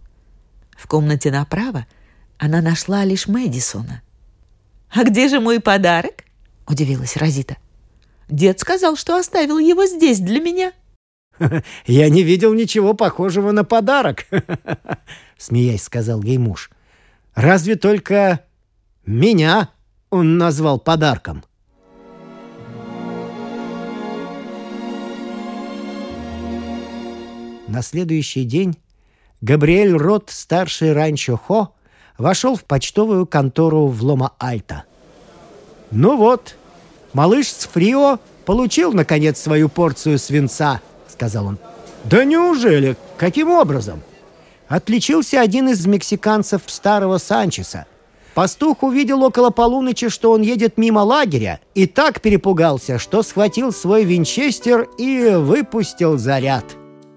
В 0.76 0.86
комнате 0.86 1.30
направо 1.30 1.86
она 2.38 2.62
нашла 2.62 3.04
лишь 3.04 3.28
Мэдисона. 3.28 4.02
«А 4.90 5.04
где 5.04 5.28
же 5.28 5.40
мой 5.40 5.60
подарок?»— 5.60 6.24
удивилась 6.66 7.16
Розита. 7.16 7.58
«Дед 8.28 8.60
сказал, 8.60 8.96
что 8.96 9.16
оставил 9.16 9.58
его 9.58 9.86
здесь 9.86 10.20
для 10.20 10.40
меня». 10.40 10.72
«Я 11.86 12.08
не 12.08 12.22
видел 12.22 12.54
ничего 12.54 12.94
похожего 12.94 13.50
на 13.52 13.64
подарок»,— 13.64 14.26
смеясь 15.38 15.82
сказал 15.82 16.22
ей 16.22 16.38
муж. 16.38 16.70
«Разве 17.34 17.76
только 17.76 18.44
меня 19.04 19.68
он 20.08 20.38
назвал 20.38 20.80
подарком?» 20.80 21.44
На 27.70 27.82
следующий 27.82 28.42
день 28.42 28.76
Габриэль 29.42 29.92
Рот, 29.92 30.30
старший 30.30 30.92
ранчо 30.92 31.36
Хо, 31.36 31.72
вошел 32.18 32.56
в 32.56 32.64
почтовую 32.64 33.26
контору 33.26 33.86
в 33.86 34.02
Лома-Альта. 34.02 34.82
«Ну 35.92 36.16
вот, 36.16 36.56
малыш 37.12 37.46
с 37.46 37.68
Фрио 37.68 38.18
получил, 38.44 38.92
наконец, 38.92 39.38
свою 39.40 39.68
порцию 39.68 40.18
свинца»,— 40.18 40.80
сказал 41.08 41.46
он. 41.46 41.58
«Да 42.02 42.24
неужели? 42.24 42.96
Каким 43.16 43.50
образом?» 43.50 44.02
Отличился 44.66 45.40
один 45.40 45.68
из 45.68 45.86
мексиканцев 45.86 46.62
старого 46.66 47.18
Санчеса. 47.18 47.86
Пастух 48.34 48.82
увидел 48.82 49.22
около 49.22 49.50
полуночи, 49.50 50.08
что 50.08 50.32
он 50.32 50.42
едет 50.42 50.76
мимо 50.76 51.00
лагеря, 51.00 51.60
и 51.76 51.86
так 51.86 52.20
перепугался, 52.20 52.98
что 52.98 53.22
схватил 53.22 53.72
свой 53.72 54.02
винчестер 54.02 54.88
и 54.98 55.36
выпустил 55.36 56.18
заряд. 56.18 56.64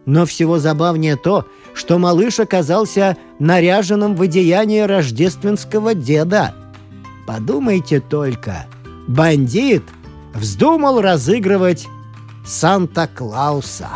Но 0.05 0.25
всего 0.25 0.59
забавнее 0.59 1.15
то, 1.15 1.45
что 1.73 1.97
малыш 1.97 2.39
оказался 2.39 3.17
наряженным 3.39 4.15
в 4.15 4.21
одеяние 4.21 4.85
рождественского 4.85 5.93
деда. 5.93 6.53
Подумайте 7.25 7.99
только, 7.99 8.65
бандит 9.07 9.83
вздумал 10.33 11.01
разыгрывать 11.01 11.87
Санта-Клауса. 12.45 13.89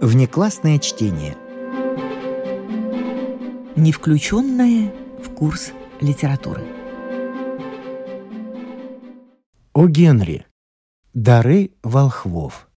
Внеклассное 0.00 0.78
чтение. 0.78 1.36
Не 3.74 3.90
включенное 3.90 4.94
в 5.20 5.34
курс 5.34 5.72
литературы. 6.00 6.64
О 9.72 9.88
Генри. 9.88 10.46
Дары 11.14 11.72
волхвов. 11.82 12.68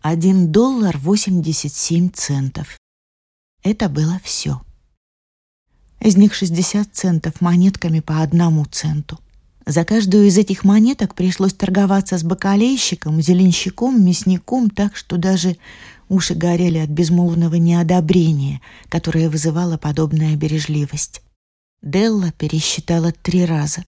Один 0.00 0.50
доллар 0.50 0.96
восемьдесят 0.96 1.72
семь 1.72 2.08
центов. 2.10 2.78
Это 3.62 3.90
было 3.90 4.18
все. 4.24 4.62
Из 6.06 6.16
них 6.16 6.34
60 6.34 6.88
центов 6.92 7.40
монетками 7.40 7.98
по 7.98 8.22
одному 8.22 8.64
центу. 8.64 9.18
За 9.66 9.84
каждую 9.84 10.28
из 10.28 10.38
этих 10.38 10.62
монеток 10.62 11.16
пришлось 11.16 11.52
торговаться 11.52 12.16
с 12.16 12.22
бакалейщиком, 12.22 13.20
зеленщиком, 13.20 14.04
мясником, 14.04 14.70
так 14.70 14.94
что 14.94 15.16
даже 15.16 15.56
уши 16.08 16.36
горели 16.36 16.78
от 16.78 16.90
безмолвного 16.90 17.56
неодобрения, 17.56 18.60
которое 18.88 19.28
вызывала 19.28 19.78
подобная 19.78 20.36
бережливость. 20.36 21.22
Делла 21.82 22.30
пересчитала 22.30 23.10
три 23.10 23.44
раза. 23.44 23.84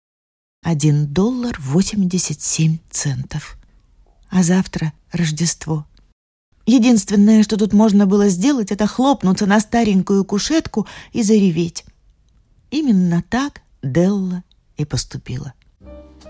Один 0.65 1.07
доллар 1.07 1.57
восемьдесят 1.61 2.43
семь 2.43 2.79
центов. 2.91 3.57
А 4.29 4.43
завтра 4.43 4.93
Рождество. 5.13 5.87
Единственное, 6.67 7.45
что 7.45 7.57
тут 7.57 7.73
можно 7.73 8.07
было 8.07 8.29
сделать, 8.29 8.73
это 8.73 8.89
хлопнуться 8.89 9.47
на 9.47 9.61
старенькую 9.61 10.25
кушетку 10.25 10.89
и 11.13 11.23
зареветь. 11.23 11.85
Именно 12.71 13.23
так 13.29 13.63
Делла 13.83 14.43
и 14.77 14.85
поступила. 14.85 15.55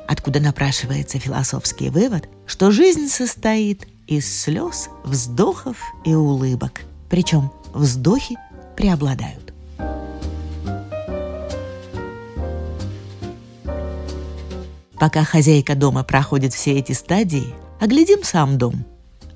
Откуда 0.07 0.40
напрашивается 0.40 1.18
философский 1.18 1.90
вывод, 1.90 2.28
что 2.47 2.71
жизнь 2.71 3.09
состоит 3.09 3.87
из 4.07 4.42
слез, 4.42 4.88
вздохов 5.04 5.76
и 6.04 6.14
улыбок. 6.14 6.83
Причем 7.11 7.50
вздохи 7.75 8.37
преобладают. 8.76 9.52
Пока 14.99 15.25
хозяйка 15.25 15.75
дома 15.75 16.02
проходит 16.02 16.54
все 16.54 16.78
эти 16.78 16.92
стадии, 16.92 17.54
оглядим 17.80 18.25
сам 18.25 18.59
дом. 18.59 18.85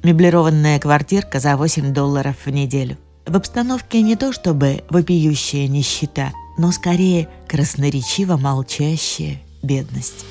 Меблированная 0.03 0.81
квартирка 0.81 1.39
за 1.39 1.57
8 1.57 1.93
долларов 1.93 2.37
в 2.45 2.51
неделю. 2.51 2.97
В 3.27 3.37
обстановке 3.37 4.03
не 4.03 4.17
то 4.17 4.33
чтобы 4.33 4.83
вопиющая 4.91 5.69
нищета, 5.69 6.33
но 6.62 6.71
скорее 6.71 7.28
красноречиво 7.49 8.37
молчащая 8.37 9.42
бедность. 9.64 10.25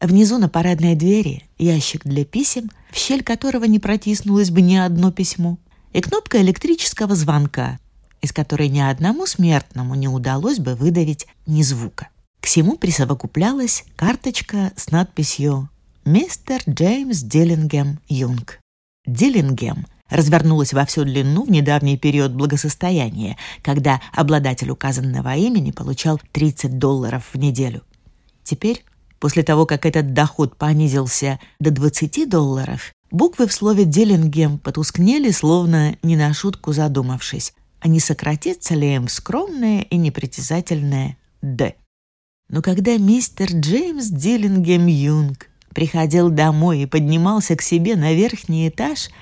Внизу 0.00 0.38
на 0.38 0.48
парадной 0.48 0.94
двери 0.94 1.44
ящик 1.58 2.04
для 2.04 2.24
писем, 2.24 2.70
в 2.90 2.96
щель 2.96 3.22
которого 3.22 3.64
не 3.64 3.78
протиснулось 3.78 4.50
бы 4.50 4.62
ни 4.62 4.76
одно 4.76 5.12
письмо, 5.12 5.58
и 5.92 6.00
кнопка 6.00 6.40
электрического 6.40 7.14
звонка, 7.14 7.78
из 8.22 8.32
которой 8.32 8.70
ни 8.70 8.80
одному 8.80 9.26
смертному 9.26 9.94
не 9.94 10.08
удалось 10.08 10.58
бы 10.58 10.74
выдавить 10.74 11.26
ни 11.44 11.60
звука. 11.60 12.08
К 12.40 12.46
всему 12.46 12.78
присовокуплялась 12.78 13.84
карточка 13.94 14.72
с 14.74 14.90
надписью 14.90 15.68
«Мистер 16.06 16.62
Джеймс 16.66 17.18
Диллингем 17.20 18.00
Юнг». 18.08 18.58
Диллингем– 19.04 19.86
развернулась 20.10 20.72
во 20.72 20.84
всю 20.84 21.04
длину 21.04 21.44
в 21.44 21.50
недавний 21.50 21.98
период 21.98 22.32
благосостояния, 22.32 23.36
когда 23.62 24.00
обладатель 24.12 24.70
указанного 24.70 25.34
имени 25.36 25.70
получал 25.70 26.20
30 26.32 26.78
долларов 26.78 27.24
в 27.32 27.38
неделю. 27.38 27.82
Теперь, 28.42 28.84
после 29.18 29.42
того, 29.42 29.66
как 29.66 29.84
этот 29.86 30.14
доход 30.14 30.56
понизился 30.56 31.38
до 31.60 31.70
20 31.70 32.28
долларов, 32.28 32.92
буквы 33.10 33.46
в 33.46 33.52
слове 33.52 33.84
«Диллингем» 33.84 34.58
потускнели, 34.58 35.30
словно 35.30 35.96
не 36.02 36.16
на 36.16 36.32
шутку 36.32 36.72
задумавшись, 36.72 37.52
а 37.80 37.88
не 37.88 38.00
сократится 38.00 38.74
ли 38.74 38.94
им 38.94 39.08
скромное 39.08 39.82
и 39.82 39.96
непритязательное 39.96 41.16
«Д». 41.42 41.74
Но 42.48 42.62
когда 42.62 42.96
мистер 42.96 43.48
Джеймс 43.52 44.06
Диллингем 44.06 44.86
Юнг 44.86 45.48
приходил 45.74 46.30
домой 46.30 46.80
и 46.80 46.86
поднимался 46.86 47.54
к 47.56 47.62
себе 47.62 47.94
на 47.94 48.14
верхний 48.14 48.68
этаж– 48.68 49.10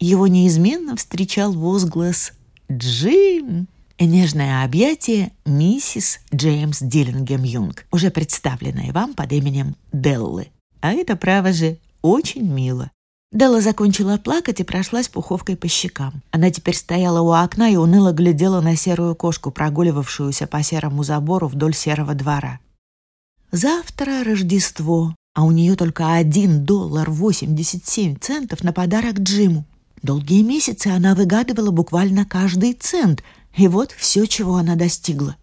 его 0.00 0.26
неизменно 0.26 0.96
встречал 0.96 1.52
возглас 1.52 2.32
«Джим!» 2.70 3.68
и 3.98 4.06
нежное 4.06 4.64
объятие 4.64 5.32
миссис 5.44 6.20
Джеймс 6.34 6.80
Диллингем 6.80 7.42
Юнг, 7.42 7.86
уже 7.92 8.10
представленное 8.10 8.92
вам 8.92 9.12
под 9.12 9.30
именем 9.32 9.76
Деллы. 9.92 10.48
А 10.80 10.92
это, 10.92 11.16
право 11.16 11.52
же, 11.52 11.76
очень 12.00 12.46
мило. 12.46 12.90
Делла 13.30 13.60
закончила 13.60 14.16
плакать 14.16 14.58
и 14.58 14.64
прошлась 14.64 15.08
пуховкой 15.08 15.56
по 15.56 15.68
щекам. 15.68 16.22
Она 16.30 16.50
теперь 16.50 16.74
стояла 16.74 17.20
у 17.20 17.30
окна 17.30 17.70
и 17.70 17.76
уныло 17.76 18.12
глядела 18.12 18.60
на 18.60 18.74
серую 18.74 19.14
кошку, 19.14 19.50
прогуливавшуюся 19.50 20.46
по 20.46 20.62
серому 20.62 21.04
забору 21.04 21.46
вдоль 21.46 21.74
серого 21.74 22.14
двора. 22.14 22.58
Завтра 23.52 24.24
Рождество, 24.24 25.14
а 25.34 25.44
у 25.44 25.50
нее 25.50 25.76
только 25.76 26.14
один 26.14 26.64
доллар 26.64 27.10
восемьдесят 27.10 27.86
семь 27.86 28.16
центов 28.16 28.64
на 28.64 28.72
подарок 28.72 29.20
Джиму. 29.20 29.64
Долгие 30.02 30.42
месяцы 30.42 30.88
она 30.88 31.14
выгадывала 31.14 31.70
буквально 31.70 32.24
каждый 32.24 32.72
цент, 32.72 33.22
и 33.54 33.68
вот 33.68 33.92
все, 33.92 34.26
чего 34.26 34.56
она 34.56 34.74
достигла. 34.74 35.36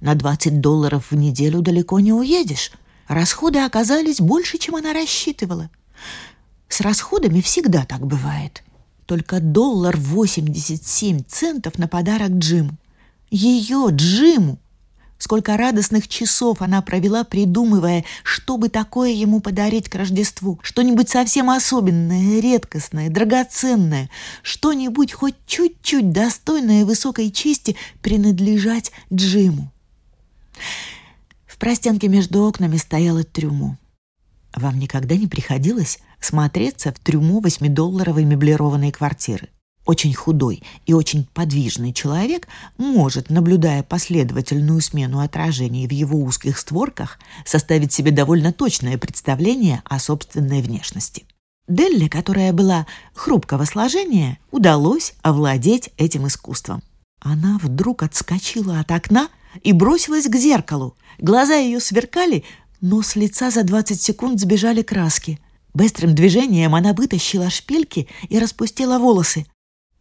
На 0.00 0.14
20 0.14 0.60
долларов 0.60 1.10
в 1.10 1.16
неделю 1.16 1.60
далеко 1.60 1.98
не 1.98 2.12
уедешь. 2.12 2.70
Расходы 3.08 3.58
оказались 3.58 4.20
больше, 4.20 4.58
чем 4.58 4.76
она 4.76 4.92
рассчитывала. 4.92 5.70
С 6.68 6.80
расходами 6.80 7.40
всегда 7.40 7.84
так 7.84 8.06
бывает. 8.06 8.62
Только 9.06 9.40
доллар 9.40 9.96
87 9.96 11.22
центов 11.26 11.78
на 11.78 11.88
подарок 11.88 12.30
Джиму. 12.32 12.76
Ее, 13.30 13.88
Джиму, 13.90 14.58
Сколько 15.18 15.56
радостных 15.56 16.06
часов 16.06 16.62
она 16.62 16.80
провела, 16.80 17.24
придумывая, 17.24 18.04
что 18.22 18.56
бы 18.56 18.68
такое 18.68 19.10
ему 19.10 19.40
подарить 19.40 19.88
к 19.88 19.94
Рождеству. 19.96 20.60
Что-нибудь 20.62 21.08
совсем 21.08 21.50
особенное, 21.50 22.40
редкостное, 22.40 23.10
драгоценное. 23.10 24.08
Что-нибудь 24.42 25.12
хоть 25.12 25.34
чуть-чуть 25.46 26.12
достойное 26.12 26.84
высокой 26.84 27.32
чести 27.32 27.76
принадлежать 28.00 28.92
Джиму. 29.12 29.72
В 31.46 31.58
простенке 31.58 32.06
между 32.06 32.44
окнами 32.44 32.76
стояло 32.76 33.24
трюмо. 33.24 33.76
Вам 34.54 34.78
никогда 34.78 35.16
не 35.16 35.26
приходилось 35.26 35.98
смотреться 36.20 36.92
в 36.92 36.98
трюмо 37.00 37.40
восьмидолларовой 37.40 38.24
меблированной 38.24 38.92
квартиры? 38.92 39.48
Очень 39.88 40.12
худой 40.12 40.62
и 40.84 40.92
очень 40.92 41.26
подвижный 41.32 41.94
человек 41.94 42.46
может, 42.76 43.30
наблюдая 43.30 43.82
последовательную 43.82 44.82
смену 44.82 45.20
отражений 45.20 45.88
в 45.88 45.92
его 45.92 46.22
узких 46.22 46.58
створках, 46.58 47.18
составить 47.46 47.90
себе 47.90 48.10
довольно 48.10 48.52
точное 48.52 48.98
представление 48.98 49.82
о 49.86 49.98
собственной 49.98 50.60
внешности. 50.60 51.24
Делле, 51.68 52.10
которая 52.10 52.52
была 52.52 52.86
хрупкого 53.14 53.64
сложения, 53.64 54.38
удалось 54.50 55.14
овладеть 55.22 55.88
этим 55.96 56.26
искусством. 56.26 56.82
Она 57.20 57.58
вдруг 57.62 58.02
отскочила 58.02 58.80
от 58.80 58.90
окна 58.92 59.30
и 59.62 59.72
бросилась 59.72 60.28
к 60.28 60.36
зеркалу. 60.36 60.98
Глаза 61.16 61.54
ее 61.54 61.80
сверкали, 61.80 62.44
но 62.82 63.00
с 63.00 63.16
лица 63.16 63.50
за 63.50 63.64
20 63.64 63.98
секунд 63.98 64.38
сбежали 64.38 64.82
краски. 64.82 65.40
Быстрым 65.72 66.14
движением 66.14 66.74
она 66.74 66.92
вытащила 66.92 67.48
шпильки 67.48 68.06
и 68.28 68.38
распустила 68.38 68.98
волосы. 68.98 69.46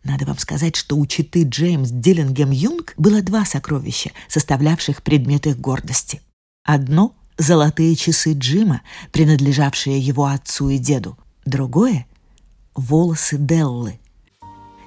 Надо 0.04 0.26
вам 0.26 0.38
сказать, 0.38 0.76
что 0.76 0.96
у 0.96 1.06
читы 1.06 1.44
Джеймс 1.44 1.90
Диллингем 1.90 2.52
Юнг 2.52 2.94
было 2.98 3.22
два 3.22 3.46
сокровища, 3.46 4.12
составлявших 4.28 5.04
предмет 5.04 5.48
их 5.48 5.60
гордости. 5.60 6.22
Одно— 6.64 7.16
золотые 7.38 7.96
часы 7.96 8.34
Джима, 8.34 8.82
принадлежавшие 9.12 10.00
его 10.00 10.26
отцу 10.26 10.70
и 10.70 10.78
деду. 10.78 11.18
Другое— 11.46 12.08
волосы 12.76 13.38
Деллы. 13.38 14.00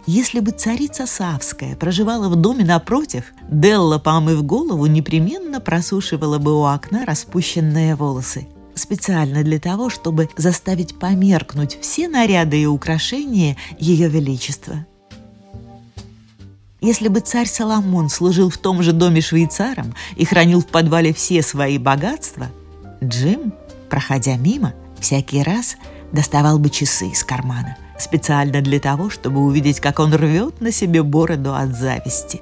Если 0.06 0.40
бы 0.40 0.50
царица 0.50 1.06
Савская 1.06 1.76
проживала 1.76 2.28
в 2.28 2.36
доме 2.36 2.64
напротив, 2.64 3.24
Делла, 3.50 3.98
помыв 3.98 4.42
голову, 4.42 4.86
непременно 4.86 5.60
просушивала 5.60 6.38
бы 6.38 6.58
у 6.58 6.64
окна 6.64 7.04
распущенные 7.04 7.94
волосы. 7.94 8.48
Специально 8.74 9.42
для 9.42 9.60
того, 9.60 9.90
чтобы 9.90 10.28
заставить 10.36 10.98
померкнуть 10.98 11.78
все 11.80 12.08
наряды 12.08 12.62
и 12.62 12.66
украшения 12.66 13.56
Ее 13.78 14.08
Величества. 14.08 14.86
Если 16.80 17.08
бы 17.08 17.20
царь 17.20 17.46
Соломон 17.46 18.08
служил 18.08 18.48
в 18.48 18.56
том 18.56 18.82
же 18.82 18.92
доме 18.92 19.20
швейцаром 19.20 19.94
и 20.16 20.24
хранил 20.24 20.62
в 20.62 20.66
подвале 20.66 21.12
все 21.12 21.42
свои 21.42 21.76
богатства, 21.76 22.48
Джим, 23.04 23.52
проходя 23.90 24.36
мимо, 24.36 24.72
всякий 24.98 25.42
раз 25.42 25.76
доставал 26.10 26.58
бы 26.58 26.70
часы 26.70 27.08
из 27.08 27.22
кармана, 27.22 27.76
специально 27.98 28.62
для 28.62 28.80
того, 28.80 29.10
чтобы 29.10 29.40
увидеть, 29.40 29.78
как 29.78 29.98
он 29.98 30.14
рвет 30.14 30.62
на 30.62 30.72
себе 30.72 31.02
бороду 31.02 31.54
от 31.54 31.76
зависти. 31.76 32.40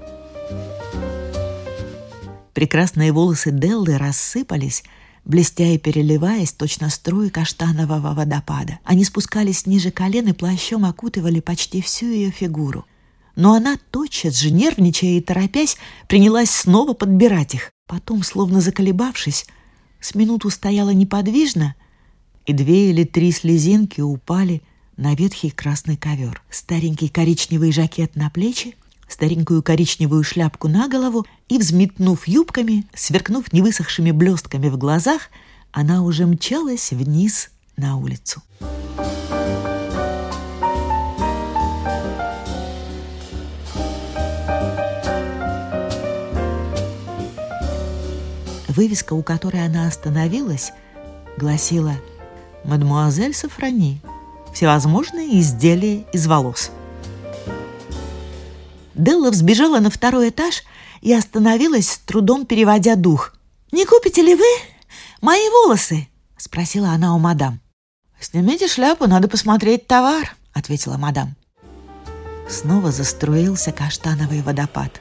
Прекрасные 2.55 3.11
волосы 3.11 3.51
Деллы 3.51 3.99
рассыпались, 3.99 4.85
блестя 5.25 5.65
и 5.65 5.79
переливаясь, 5.79 6.53
точно 6.53 6.91
струи 6.91 7.29
каштанового 7.29 8.15
водопада. 8.15 8.79
Они 8.85 9.05
спускались 9.05 9.67
ниже 9.67 9.91
колен 9.91 10.29
и 10.29 10.33
плащом 10.33 10.85
окутывали 10.85 11.41
почти 11.41 11.83
всю 11.83 12.07
ее 12.07 12.31
фигуру– 12.31 12.87
но 13.39 13.55
она 13.55 13.79
тотчас 13.93 14.37
же, 14.37 14.51
нервничая 14.51 15.11
и 15.11 15.21
торопясь, 15.21 15.77
принялась 16.09 16.51
снова 16.51 16.93
подбирать 16.93 17.55
их. 17.55 17.71
Потом, 17.87 18.25
словно 18.25 18.61
заколебавшись, 18.61 19.47
с 20.01 20.17
минуту 20.17 20.51
стояла 20.51 20.91
неподвижно, 20.91 21.77
и 22.47 22.53
две 22.53 22.91
или 22.91 23.05
три 23.05 23.31
слезинки 23.31 24.01
упали 24.01 24.61
на 24.97 25.15
ветхий 25.15 25.51
красный 25.51 25.97
ковер. 25.97 26.43
Старенький 26.51 27.09
коричневый 27.09 27.71
жакет 27.71 28.17
на 28.17 28.29
плечи, 28.29 28.75
старенькую 29.09 29.63
коричневую 29.63 30.25
шляпку 30.25 30.67
на 30.67 30.89
голову 30.89 31.25
и, 31.49 31.59
взметнув 31.59 32.27
юбками, 32.27 32.87
сверкнув 32.93 33.53
невысохшими 33.53 34.11
блестками 34.11 34.69
в 34.69 34.77
глазах, 34.77 35.31
она 35.71 36.03
уже 36.03 36.27
мчалась 36.27 36.91
вниз 36.91 37.51
на 37.77 37.99
улицу. 37.99 38.43
Вывеска, 48.69 49.15
у 49.15 49.23
которой 49.23 49.65
она 49.65 49.89
остановилась, 49.89 50.73
гласила 51.39 51.95
«Мадемуазель 52.65 53.35
Сафрани. 53.35 54.01
Всевозможные 54.53 55.41
изделия 55.41 56.05
из 56.13 56.27
волос». 56.27 56.71
Делла 58.95 59.31
взбежала 59.31 59.79
на 59.79 59.91
второй 59.91 60.29
этаж 60.29 60.65
и 61.01 61.15
остановилась, 61.15 61.93
с 61.93 61.99
трудом 61.99 62.45
переводя 62.45 62.97
дух. 62.97 63.35
«Не 63.73 63.87
купите 63.87 64.23
ли 64.23 64.35
вы 64.35 64.45
мои 65.21 65.49
волосы?»— 65.51 66.09
спросила 66.37 66.91
она 66.91 67.15
у 67.15 67.19
мадам. 67.19 67.61
«Снимите 68.21 68.67
шляпу, 68.67 69.07
надо 69.07 69.29
посмотреть 69.29 69.87
товар»,— 69.87 70.37
ответила 70.53 70.97
мадам. 70.97 71.37
Снова 72.49 72.91
заструился 72.91 73.73
каштановый 73.73 74.43
водопад. 74.43 75.01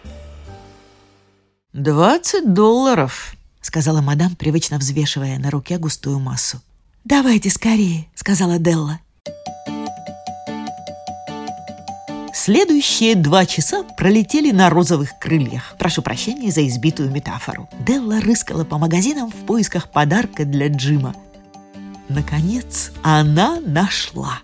«Двадцать 1.73 2.53
долларов», 2.53 3.36
сказала 3.67 4.01
мадам, 4.01 4.35
привычно 4.35 4.77
взвешивая 4.77 5.37
на 5.39 5.51
руке 5.51 5.77
густую 5.77 6.19
массу. 6.19 6.61
«Давайте 7.03 7.49
скорее»,— 7.49 8.07
сказала 8.15 8.59
Делла. 8.59 8.99
Следующие 12.33 13.15
два 13.15 13.45
часа 13.45 13.83
пролетели 13.97 14.51
на 14.51 14.69
розовых 14.69 15.19
крыльях. 15.19 15.75
Прошу 15.77 16.01
прощения 16.01 16.49
за 16.49 16.65
избитую 16.65 17.11
метафору. 17.11 17.67
Делла 17.85 18.21
рыскала 18.21 18.63
по 18.63 18.77
магазинам 18.77 19.29
в 19.29 19.45
поисках 19.45 19.91
подарка 19.91 20.45
для 20.45 20.69
Джима. 20.69 21.13
Наконец, 22.07 22.93
она 23.03 23.59
нашла. 23.59 24.39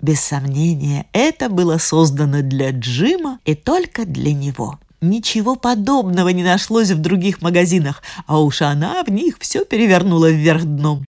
Без 0.00 0.20
сомнения, 0.20 1.06
это 1.12 1.48
было 1.48 1.78
создано 1.78 2.42
для 2.42 2.70
Джима 2.70 3.40
и 3.44 3.56
только 3.56 4.04
для 4.04 4.32
него. 4.32 4.78
Ничего 5.00 5.56
подобного 5.56 6.28
не 6.28 6.42
нашлось 6.42 6.90
в 6.90 7.00
других 7.00 7.40
магазинах, 7.40 8.02
а 8.26 8.40
уж 8.40 8.60
она 8.60 9.02
в 9.02 9.08
них 9.08 9.36
все 9.40 9.64
перевернула 9.64 10.30
вверх 10.30 10.64
дном. 10.64 11.06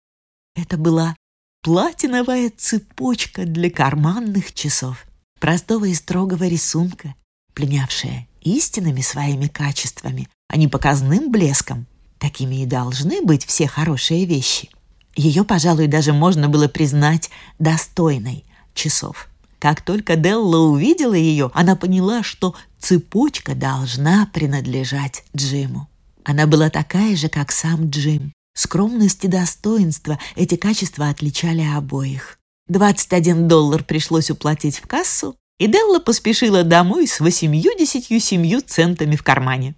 Это 0.56 0.78
была 0.78 1.16
платиновая 1.62 2.52
цепочка 2.56 3.46
для 3.46 3.70
карманных 3.70 4.54
часов, 4.54 5.06
простого 5.40 5.86
и 5.86 5.94
строгого 5.94 6.46
рисунка, 6.46 7.16
пленявшая 7.54 8.28
истинными 8.42 9.02
своими 9.02 9.48
качествами, 9.48 10.28
а 10.50 10.58
не 10.58 10.68
показным 10.68 11.32
блеском. 11.32 11.86
Такими 12.20 12.64
и 12.64 12.66
должны 12.66 13.22
быть 13.22 13.46
все 13.46 13.68
хорошие 13.68 14.26
вещи. 14.26 14.70
Ее, 15.16 15.44
пожалуй, 15.44 15.88
даже 15.88 16.14
можно 16.14 16.50
было 16.50 16.68
признать 16.68 17.30
достойной 17.60 18.44
часов. 18.74 19.30
Как 19.60 19.82
только 19.82 20.16
Делла 20.16 20.58
увидела 20.58 21.16
ее, 21.16 21.52
она 21.54 21.76
поняла, 21.76 22.24
что 22.24 22.56
цепочка 22.80 23.56
должна 23.56 24.30
принадлежать 24.34 25.24
Джиму. 25.36 25.88
Она 26.24 26.46
была 26.48 26.70
такая 26.70 27.16
же, 27.16 27.30
как 27.30 27.52
сам 27.52 27.90
Джим. 27.90 28.34
Скромность 28.54 29.24
и 29.24 29.28
достоинство– 29.28 30.20
эти 30.36 30.56
качества 30.56 31.10
отличали 31.10 31.62
обоих. 31.62 32.38
21 32.68 33.48
доллар 33.48 33.84
пришлось 33.84 34.30
уплатить 34.30 34.78
в 34.78 34.88
кассу, 34.88 35.36
и 35.60 35.68
Делла 35.68 36.00
поспешила 36.00 36.64
домой 36.64 37.08
с 37.08 37.20
87 37.20 38.62
центами 38.62 39.16
в 39.16 39.24
кармане. 39.24 39.76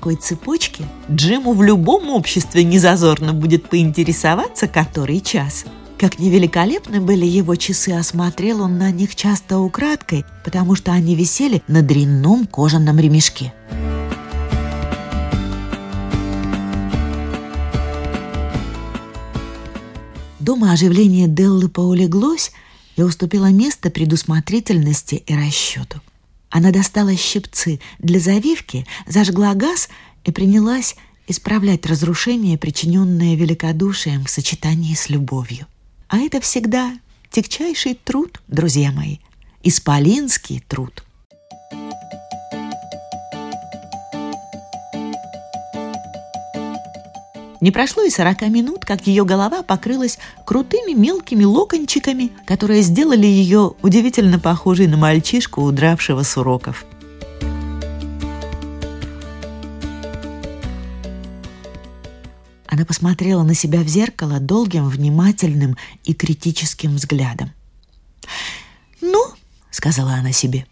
Такой 0.00 0.16
цепочке 0.16 0.84
Джиму 1.10 1.52
в 1.52 1.62
любом 1.62 2.08
обществе 2.08 2.64
незазорно 2.64 3.34
будет 3.34 3.68
поинтересоваться 3.68 4.66
который 4.66 5.20
час. 5.20 5.66
Как 5.98 6.18
невеликолепны 6.18 7.02
были 7.02 7.26
его 7.26 7.54
часы, 7.54 7.90
осмотрел 7.90 8.62
он 8.62 8.78
на 8.78 8.90
них 8.90 9.14
часто 9.14 9.58
украдкой, 9.58 10.24
потому 10.42 10.74
что 10.74 10.92
они 10.92 11.14
висели 11.14 11.62
на 11.68 11.82
дрянном 11.82 12.46
кожаном 12.46 12.98
ремешке. 12.98 13.52
Дома 20.38 20.72
оживление 20.72 21.28
Деллы 21.28 21.68
поулеглось 21.68 22.52
и 22.96 23.02
уступило 23.02 23.50
место 23.50 23.90
предусмотрительности 23.90 25.16
и 25.26 25.34
расчету. 25.36 26.00
Она 26.50 26.72
достала 26.72 27.16
щипцы 27.16 27.80
для 27.98 28.20
завивки, 28.20 28.86
зажгла 29.06 29.54
газ 29.54 29.88
и 30.24 30.32
принялась 30.32 30.96
исправлять 31.26 31.86
разрушение, 31.86 32.58
причиненное 32.58 33.36
великодушием 33.36 34.24
в 34.24 34.30
сочетании 34.30 34.94
с 34.94 35.08
любовью. 35.08 35.66
А 36.08 36.18
это 36.18 36.40
всегда 36.40 36.98
тягчайший 37.30 37.94
труд, 37.94 38.40
друзья 38.48 38.90
мои, 38.90 39.18
исполинский 39.62 40.62
труд– 40.68 41.04
Не 47.60 47.70
прошло 47.70 48.02
и 48.02 48.10
сорока 48.10 48.46
минут, 48.46 48.86
как 48.86 49.06
ее 49.06 49.24
голова 49.24 49.62
покрылась 49.62 50.18
крутыми 50.46 50.92
мелкими 50.92 51.44
локончиками, 51.44 52.32
которые 52.46 52.80
сделали 52.80 53.26
ее 53.26 53.74
удивительно 53.82 54.38
похожей 54.38 54.86
на 54.86 54.96
мальчишку, 54.96 55.62
удравшего 55.62 56.22
с 56.22 56.36
уроков. 56.38 56.86
Она 62.66 62.86
посмотрела 62.86 63.42
на 63.42 63.54
себя 63.54 63.80
в 63.80 63.88
зеркало 63.88 64.40
долгим, 64.40 64.88
внимательным 64.88 65.76
и 66.04 66.14
критическим 66.14 66.94
взглядом. 66.96 67.52
«Ну»,— 69.02 69.22
сказала 69.70 70.14
она 70.14 70.32
себе, 70.32 70.66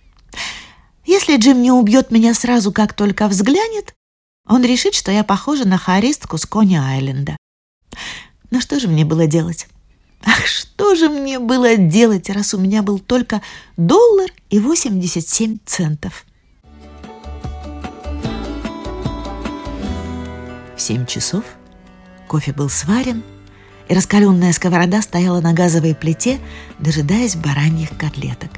—«если 1.05 1.37
Джим 1.37 1.61
не 1.61 1.71
убьет 1.71 2.11
меня 2.11 2.33
сразу, 2.33 2.73
как 2.73 2.95
только 2.95 3.29
взглянет, 3.29 3.95
он 4.49 4.65
решит, 4.65 4.95
что 4.95 5.13
я 5.13 5.25
похожа 5.25 5.67
на 5.69 5.77
харистку 5.77 6.39
с 6.39 6.47
Кони-Айленда. 6.47 7.37
Но 8.51 8.61
что 8.61 8.81
же 8.81 8.89
мне 8.89 9.05
было 9.05 9.27
делать? 9.27 9.69
Ах, 10.25 10.47
что 10.47 10.95
же 10.95 11.09
мне 11.09 11.39
было 11.39 11.77
делать, 11.77 12.31
раз 12.31 12.55
у 12.55 12.59
меня 12.59 12.83
был 12.83 12.99
только 12.99 13.43
доллар 13.77 14.31
и 14.51 14.59
87 14.59 15.59
центов? 15.65 16.25
В 20.77 20.81
семь 20.81 21.07
часов 21.07 21.45
кофе 22.27 22.53
был 22.53 22.69
сварен, 22.69 23.23
и 23.89 23.95
раскаленная 23.95 24.53
сковорода 24.53 25.01
стояла 25.03 25.41
на 25.41 25.53
газовой 25.53 25.95
плите, 25.95 26.41
дожидаясь 26.79 27.37
бараньих 27.37 27.97
котлеток. 27.97 28.51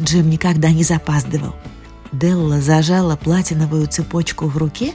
Джим 0.00 0.30
никогда 0.30 0.70
не 0.70 0.82
запаздывал– 0.82 1.54
Делла 2.12 2.60
зажала 2.60 3.16
платиновую 3.16 3.86
цепочку 3.86 4.46
в 4.46 4.56
руке 4.56 4.94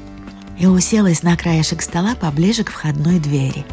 и 0.60 0.66
уселась 0.68 1.24
на 1.24 1.38
краешек 1.38 1.82
стола 1.82 2.16
поближе 2.16 2.64
к 2.64 2.72
входной 2.72 3.20
двери. 3.20 3.66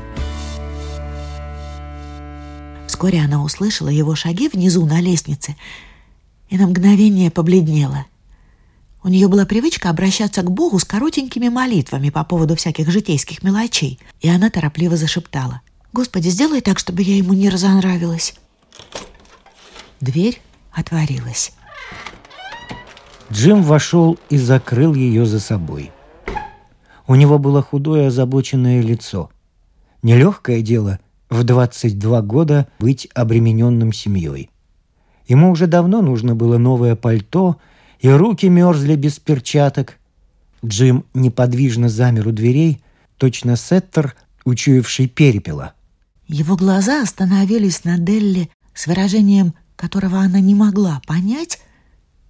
Вскоре 2.86 3.20
она 3.20 3.42
услышала 3.42 3.88
его 3.88 4.14
шаги 4.14 4.48
внизу 4.48 4.86
на 4.86 5.00
лестнице 5.00 5.56
и 6.50 6.56
на 6.56 6.68
мгновение 6.68 7.30
побледнела. 7.30 8.06
У 9.02 9.08
нее 9.08 9.26
была 9.26 9.44
привычка 9.44 9.90
обращаться 9.90 10.42
к 10.42 10.50
Богу 10.50 10.78
с 10.78 10.84
коротенькими 10.84 11.48
молитвами 11.48 12.10
по 12.10 12.22
поводу 12.22 12.54
всяких 12.54 12.88
житейских 12.90 13.42
мелочей, 13.42 13.98
и 14.20 14.28
она 14.28 14.50
торопливо 14.50 14.96
зашептала. 14.96 15.62
«Господи, 15.92 16.28
сделай 16.28 16.60
так, 16.60 16.78
чтобы 16.78 17.02
я 17.02 17.16
ему 17.16 17.32
не 17.32 17.48
разонравилась». 17.48 18.34
Дверь 20.00 20.40
отворилась. 20.72 21.52
Джим 23.32 23.62
вошел 23.62 24.18
и 24.30 24.38
закрыл 24.38 24.94
ее 24.94 25.26
за 25.26 25.40
собой. 25.40 25.90
У 27.06 27.14
него 27.14 27.38
было 27.38 27.62
худое 27.62 28.06
озабоченное 28.06 28.80
лицо. 28.80 29.30
Нелегкое 30.02 30.62
дело 30.62 31.00
в 31.30 31.42
22 31.42 32.22
года 32.22 32.68
быть 32.78 33.08
обремененным 33.14 33.92
семьей. 33.92 34.50
Ему 35.26 35.50
уже 35.50 35.66
давно 35.66 36.02
нужно 36.02 36.36
было 36.36 36.58
новое 36.58 36.94
пальто– 36.94 37.56
и 38.02 38.08
руки 38.08 38.46
мерзли 38.48 38.96
без 38.96 39.18
перчаток. 39.18 39.98
Джим 40.64 41.04
неподвижно 41.14 41.88
замер 41.88 42.28
у 42.28 42.32
дверей, 42.32 42.82
точно 43.16 43.56
сеттер, 43.56 44.14
учуявший 44.44 45.06
перепела. 45.08 45.72
Его 46.26 46.56
глаза 46.56 47.02
остановились 47.02 47.84
на 47.84 47.98
Делли 47.98 48.50
с 48.74 48.86
выражением, 48.86 49.54
которого 49.76 50.18
она 50.18 50.40
не 50.40 50.54
могла 50.54 51.00
понять, 51.06 51.60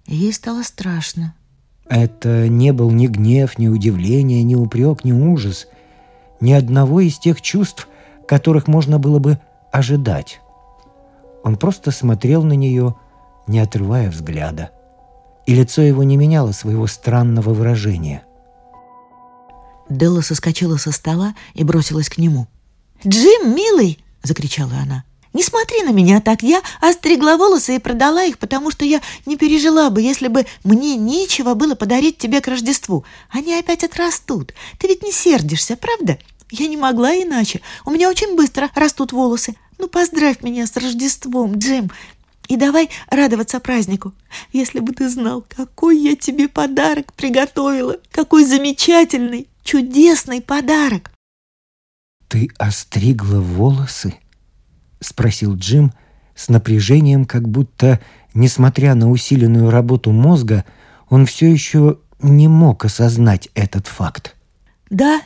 ей 0.05 0.33
стало 0.33 0.63
страшно. 0.63 1.33
Это 1.85 2.47
не 2.47 2.73
был 2.73 2.91
ни 2.91 3.07
гнев, 3.07 3.57
ни 3.57 3.67
удивление, 3.67 4.43
ни 4.43 4.55
упрек, 4.55 5.03
ни 5.03 5.11
ужас. 5.11 5.67
Ни 6.39 6.53
одного 6.53 7.01
из 7.01 7.19
тех 7.19 7.41
чувств, 7.41 7.87
которых 8.27 8.67
можно 8.67 8.99
было 8.99 9.19
бы 9.19 9.39
ожидать. 9.71 10.39
Он 11.43 11.57
просто 11.57 11.91
смотрел 11.91 12.43
на 12.43 12.53
нее, 12.53 12.95
не 13.47 13.59
отрывая 13.59 14.09
взгляда 14.09 14.71
и 15.45 15.53
лицо 15.53 15.81
его 15.81 16.03
не 16.03 16.17
меняло 16.17 16.51
своего 16.51 16.87
странного 16.87 17.53
выражения. 17.53 18.23
Делла 19.89 20.21
соскочила 20.21 20.77
со 20.77 20.91
стола 20.91 21.35
и 21.53 21.63
бросилась 21.63 22.09
к 22.09 22.17
нему. 22.17 22.47
«Джим, 23.05 23.55
милый!»— 23.55 24.03
закричала 24.23 24.73
она. 24.81 25.03
«Не 25.33 25.43
смотри 25.43 25.81
на 25.83 25.89
меня 25.89 26.21
так! 26.21 26.43
Я 26.43 26.61
остригла 26.79 27.37
волосы 27.37 27.75
и 27.75 27.79
продала 27.79 28.23
их, 28.23 28.37
потому 28.37 28.71
что 28.71 28.85
я 28.85 29.01
не 29.25 29.35
пережила 29.35 29.89
бы, 29.89 30.01
если 30.01 30.27
бы 30.27 30.45
мне 30.63 30.95
нечего 30.95 31.55
было 31.55 31.75
подарить 31.75 32.17
тебе 32.17 32.39
к 32.39 32.47
Рождеству. 32.47 33.03
Они 33.29 33.53
опять 33.53 33.83
отрастут. 33.83 34.53
Ты 34.77 34.87
ведь 34.87 35.03
не 35.03 35.11
сердишься, 35.11 35.75
правда? 35.75 36.19
Я 36.51 36.67
не 36.67 36.77
могла 36.77 37.15
иначе. 37.15 37.61
У 37.83 37.89
меня 37.89 38.09
очень 38.09 38.35
быстро 38.35 38.69
растут 38.75 39.11
волосы. 39.11 39.55
Ну, 39.79 39.87
поздравь 39.87 40.43
меня 40.43 40.67
с 40.67 40.77
Рождеством, 40.77 41.57
Джим. 41.57 41.89
И 42.47 42.55
давай 42.55 42.89
радоваться 43.09 43.59
празднику. 43.59 44.13
Если 44.51 44.79
бы 44.79 44.93
ты 44.93 45.09
знал, 45.09 45.43
какой 45.47 45.97
я 45.97 46.15
тебе 46.15 46.47
подарок 46.47 47.11
приготовила. 47.13 47.97
Какой 48.11 48.45
замечательный, 48.45 49.47
чудесный 49.63 50.41
подарок. 50.41 51.11
«Ты 52.27 52.49
остригла 52.57 53.39
волосы?»— 53.39 54.15
спросил 55.03 55.55
Джим 55.55 55.93
с 56.35 56.49
напряжением, 56.49 57.25
как 57.25 57.47
будто, 57.47 57.99
несмотря 58.33 58.95
на 58.95 59.09
усиленную 59.09 59.69
работу 59.69 60.11
мозга, 60.11 60.65
он 61.09 61.25
все 61.25 61.51
еще 61.51 61.99
не 62.21 62.47
мог 62.47 62.85
осознать 62.85 63.49
этот 63.53 63.87
факт. 63.87 64.35
«Да, 64.89 65.21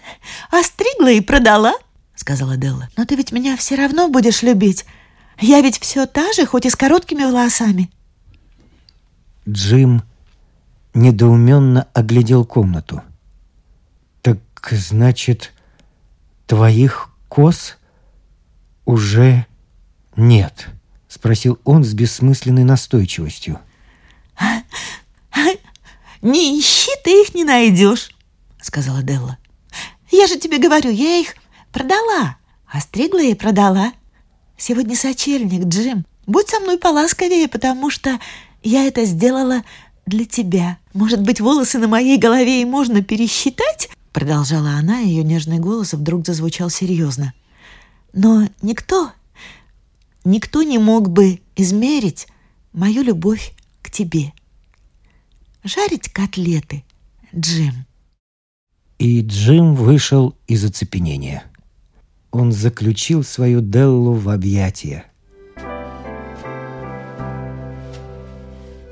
остригла 0.52 1.12
и 1.12 1.22
продала»,— 1.22 1.74
сказала 2.16 2.58
Делла. 2.58 2.90
«Но 2.98 3.06
ты 3.06 3.16
ведь 3.16 3.32
меня 3.32 3.56
все 3.56 3.76
равно 3.76 4.10
будешь 4.10 4.42
любить. 4.42 4.86
Я 5.40 5.62
ведь 5.62 5.80
все 5.80 6.06
та 6.06 6.34
же, 6.34 6.46
хоть 6.46 6.66
и 6.66 6.70
с 6.70 6.76
короткими 6.76 7.24
волосами. 7.24 7.92
Джим 9.48 10.02
недоуменно 10.94 11.88
оглядел 11.94 12.44
комнату. 12.44 13.02
Так 14.22 14.40
значит, 14.72 15.54
твоих 16.48 17.10
кос 17.30 17.78
уже 18.86 19.46
нет? 20.18 20.68
Спросил 21.08 21.60
он 21.64 21.84
с 21.84 21.94
бессмысленной 21.94 22.64
настойчивостью. 22.64 23.60
«Не 26.22 26.60
ищи, 26.60 26.92
ты 27.04 27.22
их 27.22 27.34
не 27.36 27.44
найдешь»,— 27.44 28.12
сказала 28.62 29.04
Делла. 29.04 29.38
«Я 30.12 30.28
же 30.28 30.38
тебе 30.38 30.58
говорю, 30.58 30.90
я 30.90 31.18
их 31.18 31.36
продала, 31.72 32.38
остригла 32.68 33.24
и 33.24 33.36
продала. 33.36 33.94
Сегодня 34.58 34.96
сочельник, 34.96 35.66
Джим. 35.66 36.06
Будь 36.26 36.50
со 36.50 36.60
мной 36.60 36.78
поласковее, 36.78 37.48
потому 37.48 37.90
что 37.90 38.20
я 38.64 38.86
это 38.88 39.06
сделала 39.06 39.64
для 40.06 40.26
тебя. 40.26 40.78
Может 40.94 41.22
быть, 41.22 41.40
волосы 41.40 41.78
на 41.78 41.88
моей 41.88 42.18
голове 42.18 42.62
и 42.62 42.66
можно 42.66 43.02
пересчитать?» 43.02 43.90
Продолжала 44.12 44.72
она, 44.72 45.00
ее 45.00 45.24
нежный 45.24 45.60
голос 45.60 45.94
вдруг 45.94 46.26
зазвучал 46.26 46.70
серьезно. 46.70 47.34
«Но 48.14 48.50
никто, 48.62 49.12
никто 50.28 50.64
не 50.64 50.78
мог 50.78 51.10
бы 51.10 51.42
измерить 51.56 52.28
мою 52.74 53.02
любовь 53.04 53.54
к 53.82 53.90
тебе. 53.90 54.34
Жарить 55.64 56.10
котлеты, 56.10 56.84
Джим». 57.36 57.86
И 59.00 59.22
Джим 59.22 59.76
вышел 59.76 60.36
из 60.48 60.64
оцепенения– 60.64 61.44
он 62.32 62.52
заключил 62.52 63.24
свою 63.24 63.62
Деллу 63.62 64.14
в 64.14 64.30
объятия. 64.30 65.06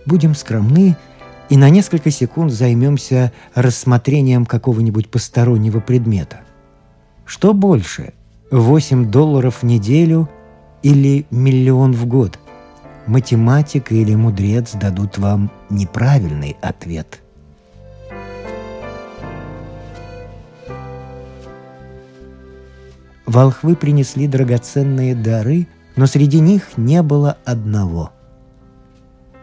Будем 0.06 0.36
скромны 0.36 0.96
и 1.50 1.58
на 1.58 1.70
несколько 1.70 2.12
секунд 2.12 2.52
займемся 2.52 3.32
рассмотрением 3.54 4.46
какого-нибудь 4.46 5.10
постороннего 5.10 5.80
предмета. 5.80 6.42
Что 7.26 7.54
больше, 7.54 8.14
8 8.52 9.12
долларов 9.12 9.62
в 9.62 9.64
неделю 9.64 10.30
или 10.86 11.26
миллион 11.32 11.94
в 11.94 12.06
год? 12.06 12.40
Математик 13.08 13.92
или 13.92 14.16
мудрец 14.16 14.72
дадут 14.74 15.18
вам 15.18 15.52
неправильный 15.70 16.56
ответ– 16.62 17.20
волхвы 23.36 23.76
принесли 23.76 24.28
драгоценные 24.28 25.14
дары, 25.14 25.68
но 25.96 26.08
среди 26.08 26.40
них 26.40 26.78
не 26.78 27.02
было 27.02 27.38
одного. 27.44 28.12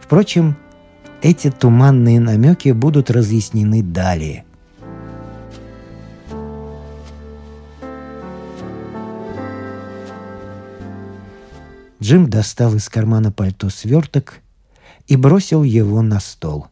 Впрочем, 0.01 0.55
эти 1.21 1.51
туманные 1.51 2.19
намеки 2.19 2.69
будут 2.69 3.11
разъяснены 3.11 3.83
далее. 3.83 4.45
Джим 12.03 12.29
достал 12.29 12.75
из 12.75 12.89
кармана 12.89 13.31
пальто 13.31 13.69
сверток 13.69 14.41
и 15.07 15.15
бросил 15.15 15.63
его 15.63 16.01
на 16.01 16.19
стол. 16.19 16.67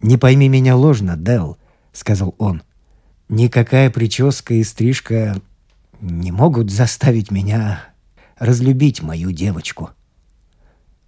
«Не 0.00 0.16
пойми 0.16 0.48
меня 0.48 0.76
ложно, 0.76 1.14
Дел, 1.14 1.58
сказал 1.92 2.34
он. 2.38 2.62
«Никакая 3.28 3.90
прическа 3.90 4.54
и 4.54 4.64
стрижка 4.64 5.38
не 6.00 6.32
могут 6.32 6.70
заставить 6.70 7.30
меня 7.30 7.84
разлюбить 8.38 9.02
мою 9.02 9.30
девочку. 9.30 9.90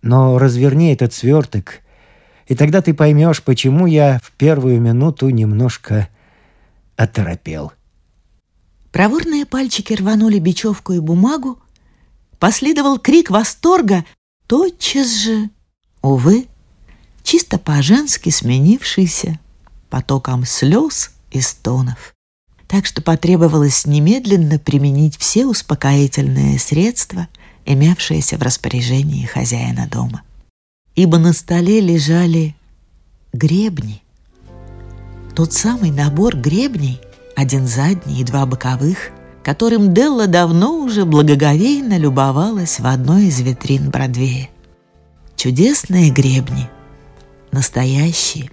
Но 0.02 0.38
разверни 0.38 0.92
этот 0.92 1.14
сверток, 1.14 1.80
и 2.48 2.54
тогда 2.54 2.82
ты 2.82 2.92
поймешь, 2.92 3.42
почему 3.42 3.86
я 3.86 4.20
в 4.22 4.30
первую 4.32 4.78
минуту 4.78 5.30
немножко 5.30 6.10
оторопел. 6.96 7.72
Проворные 8.92 9.46
пальчики 9.46 9.94
рванули 9.94 10.38
бечевку 10.38 10.92
и 10.92 10.98
бумагу. 10.98 11.58
Последовал 12.40 12.98
крик 12.98 13.31
восторга, 13.31 14.05
тотчас 14.48 15.14
же, 15.14 15.50
увы, 16.03 16.48
чисто 17.22 17.59
по-женски 17.59 18.31
сменившийся 18.31 19.38
потоком 19.88 20.44
слез 20.44 21.12
и 21.31 21.40
стонов 21.40 22.14
так 22.70 22.87
что 22.87 23.03
потребовалось 23.03 23.85
немедленно 23.85 24.61
применить 24.61 25.18
все 25.18 25.44
успокоительные 25.44 26.57
средства, 26.61 27.26
имевшиеся 27.66 28.38
в 28.38 28.42
распоряжении 28.42 29.26
хозяина 29.26 29.88
дома. 29.90 30.22
Ибо 30.94 31.18
на 31.18 31.33
столе 31.33 31.81
лежали 31.81 32.55
гребни. 33.33 34.05
Тот 35.35 35.53
самый 35.53 35.90
набор 35.90 36.37
гребней, 36.37 37.00
один 37.35 37.66
задний 37.66 38.20
и 38.20 38.24
два 38.24 38.46
боковых, 38.46 39.11
которым 39.42 39.94
Делла 39.94 40.26
давно 40.26 40.76
уже 40.76 41.05
благоговейно 41.05 41.98
любовалась 41.98 42.81
в 42.81 42.87
одной 42.87 43.26
из 43.26 43.40
витрин 43.40 43.90
Бродвея. 43.90 44.50
Чудесные 45.37 46.11
гребни, 46.11 46.68
настоящие, 47.50 48.50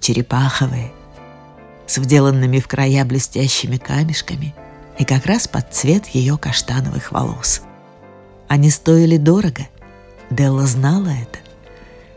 черепаховые– 0.00 0.92
с 1.86 1.98
вделанными 1.98 2.58
в 2.58 2.68
края 2.68 3.04
блестящими 3.04 3.76
камешками 3.76 4.54
и 4.98 5.04
как 5.04 5.26
раз 5.26 5.48
под 5.48 5.72
цвет 5.72 6.06
ее 6.08 6.38
каштановых 6.38 7.12
волос. 7.12 7.62
Они 8.48 8.70
стоили 8.70 9.16
дорого. 9.16 9.68
Делла 10.30 10.66
знала 10.66 11.08
это. 11.08 11.38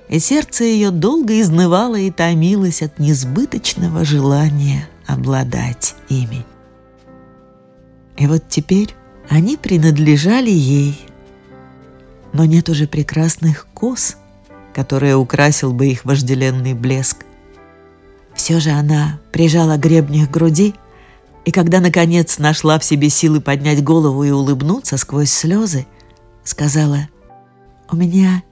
И 0.10 0.20
сердце 0.20 0.64
ее 0.64 0.92
долго 0.92 1.40
изнывало 1.42 1.98
и 1.98 2.12
томилось 2.12 2.82
от 2.82 2.98
несбыточного 3.00 4.06
желания 4.06 4.88
обладать 5.06 5.96
ими. 6.08 6.46
И 8.18 8.26
вот 8.26 8.44
теперь 8.50 8.94
они 9.30 9.58
принадлежали 9.58 10.50
ей. 10.50 11.00
Но 12.34 12.46
нет 12.46 12.70
уже 12.70 12.88
прекрасных 12.88 13.68
кос, 13.74 14.18
которые 14.74 15.16
украсил 15.16 15.72
бы 15.72 15.88
их 15.88 16.04
вожделенный 16.06 16.74
блеск. 16.74 17.26
Все 18.36 18.60
же 18.60 18.72
она 18.72 19.20
прижала 19.32 19.78
гребни 19.78 20.26
к 20.26 20.32
груди, 20.32 20.76
и 21.46 21.52
когда, 21.52 21.80
наконец, 21.80 22.40
нашла 22.40 22.78
в 22.78 22.84
себе 22.84 23.10
силы 23.10 23.40
поднять 23.40 23.84
голову 23.84 24.24
и 24.24 24.32
улыбнуться 24.32 24.98
сквозь 24.98 25.32
слезы, 25.32 25.88
сказала, 26.44 27.08
«У 27.90 27.96
меня 27.96 28.44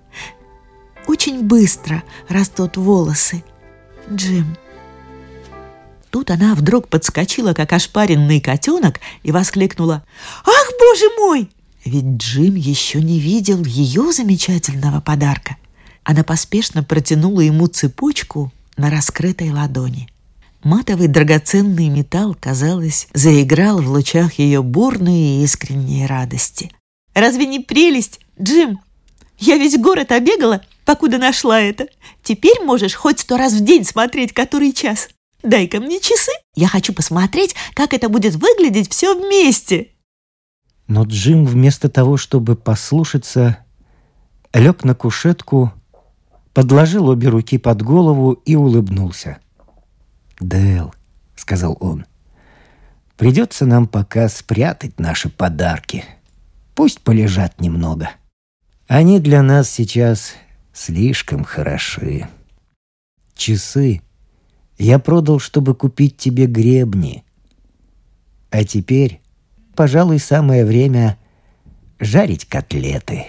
очень 1.05 1.43
быстро 1.43 2.03
растут 2.29 2.77
волосы, 2.77 3.43
Джим». 4.11 4.57
Тут 6.15 6.31
она 6.31 6.55
вдруг 6.55 6.87
подскочила, 6.87 7.51
как 7.51 7.73
ошпаренный 7.73 8.39
котенок, 8.39 9.01
и 9.23 9.33
воскликнула 9.33 10.05
«Ах, 10.45 10.71
боже 10.79 11.05
мой!» 11.19 11.49
Ведь 11.83 12.05
Джим 12.05 12.55
еще 12.55 13.01
не 13.01 13.19
видел 13.19 13.65
ее 13.65 14.13
замечательного 14.13 15.01
подарка. 15.01 15.57
Она 16.05 16.23
поспешно 16.23 16.85
протянула 16.85 17.41
ему 17.41 17.67
цепочку 17.67 18.53
на 18.77 18.89
раскрытой 18.89 19.51
ладони. 19.51 20.07
Матовый 20.63 21.09
драгоценный 21.09 21.89
металл, 21.89 22.33
казалось, 22.39 23.09
заиграл 23.13 23.81
в 23.81 23.89
лучах 23.89 24.39
ее 24.39 24.63
бурной 24.63 25.19
и 25.19 25.43
искренней 25.43 26.05
радости. 26.05 26.71
«Разве 27.13 27.45
не 27.45 27.59
прелесть, 27.59 28.21
Джим? 28.41 28.79
Я 29.37 29.57
весь 29.57 29.77
город 29.77 30.13
обегала, 30.13 30.61
покуда 30.85 31.17
нашла 31.17 31.59
это. 31.59 31.87
Теперь 32.23 32.61
можешь 32.63 32.93
хоть 32.93 33.19
сто 33.19 33.35
раз 33.35 33.51
в 33.51 33.65
день 33.65 33.83
смотреть, 33.83 34.31
который 34.31 34.71
час. 34.71 35.09
Дай-ка 35.45 35.79
мне 35.79 35.99
часы. 35.99 36.31
Я 36.55 36.67
хочу 36.67 36.91
посмотреть, 36.91 37.55
как 37.75 37.93
это 37.93 38.09
будет 38.09 38.33
выглядеть 38.35 38.91
все 38.91 39.15
вместе. 39.15 39.89
Но 40.87 41.03
Джим 41.03 41.45
вместо 41.45 41.87
того, 41.87 42.17
чтобы 42.17 42.55
послушаться, 42.55 43.59
лег 44.53 44.83
на 44.83 44.95
кушетку, 44.95 45.71
подложил 46.53 47.09
обе 47.09 47.29
руки 47.29 47.59
под 47.59 47.83
голову 47.83 48.31
и 48.31 48.55
улыбнулся. 48.55 49.37
«Дэл»,— 50.39 50.93
сказал 51.35 51.77
он,— 51.79 52.05
«придется 53.17 53.67
нам 53.67 53.87
пока 53.87 54.27
спрятать 54.29 54.99
наши 54.99 55.29
подарки. 55.29 56.05
Пусть 56.73 57.01
полежат 57.01 57.61
немного. 57.61 58.09
Они 58.87 59.19
для 59.19 59.43
нас 59.43 59.69
сейчас 59.69 60.33
слишком 60.73 61.43
хороши. 61.43 62.27
Часы 63.35 64.01
я 64.77 64.99
продал, 64.99 65.39
чтобы 65.39 65.73
купить 65.73 66.17
тебе 66.17 66.47
гребни. 66.47 67.23
А 68.49 68.63
теперь, 68.63 69.21
пожалуй, 69.75 70.19
самое 70.19 70.65
время 70.65 71.17
жарить 71.99 72.45
котлеты. 72.45 73.25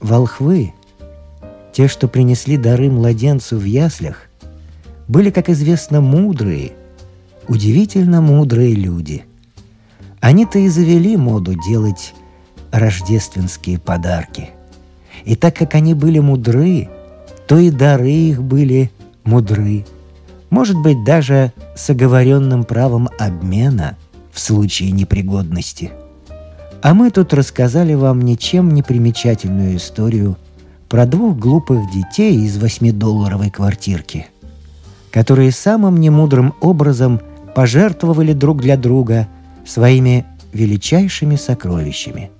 Волхвы, 0.00 0.74
те, 1.72 1.88
что 1.88 2.06
принесли 2.06 2.58
дары 2.58 2.90
младенцу 2.90 3.56
в 3.56 3.64
яслях, 3.64 4.28
были, 5.08 5.30
как 5.30 5.48
известно, 5.48 6.02
мудрые, 6.02 6.72
удивительно 7.48 8.20
мудрые 8.20 8.74
люди– 8.74 9.24
они-то 10.22 10.60
и 10.60 10.68
завели 10.68 11.16
моду 11.16 11.54
делать 11.54 12.14
рождественские 12.70 13.78
подарки. 13.78 14.50
И 15.24 15.34
так 15.34 15.56
как 15.56 15.74
они 15.74 15.94
были 15.94 16.20
мудры, 16.20 16.88
то 17.48 17.58
и 17.58 17.70
дары 17.70 18.12
их 18.12 18.42
были 18.42 18.92
мудры. 19.24 19.84
Может 20.48 20.80
быть, 20.80 21.04
даже 21.04 21.52
с 21.74 21.90
оговоренным 21.90 22.62
правом 22.62 23.08
обмена 23.18 23.98
в 24.32 24.38
случае 24.38 24.92
непригодности. 24.92 25.90
А 26.82 26.94
мы 26.94 27.10
тут 27.10 27.34
рассказали 27.34 27.94
вам 27.94 28.22
ничем 28.22 28.72
не 28.72 28.82
примечательную 28.82 29.76
историю 29.76 30.36
про 30.88 31.04
двух 31.04 31.36
глупых 31.36 31.90
детей 31.90 32.36
из 32.44 32.58
восьмидолларовой 32.58 33.50
квартирки, 33.50 34.28
которые 35.10 35.50
самым 35.50 35.96
немудрым 35.96 36.54
образом 36.60 37.20
пожертвовали 37.56 38.32
друг 38.34 38.62
для 38.62 38.76
друга– 38.76 39.26
своими 39.64 40.26
величайшими 40.52 41.36
сокровищами. 41.36 42.30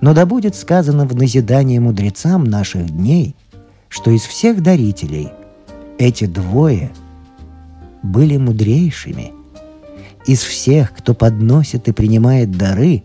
Но 0.00 0.12
да 0.14 0.26
будет 0.26 0.54
сказано 0.54 1.06
в 1.06 1.14
назидание 1.14 1.80
мудрецам 1.80 2.44
наших 2.44 2.90
дней, 2.90 3.34
что 3.88 4.10
из 4.10 4.22
всех 4.22 4.62
дарителей 4.62 5.30
эти 5.98 6.26
двое 6.26 6.90
были 8.02 8.36
мудрейшими. 8.36 9.32
Из 10.26 10.42
всех, 10.42 10.92
кто 10.92 11.14
подносит 11.14 11.88
и 11.88 11.92
принимает 11.92 12.50
дары, 12.50 13.02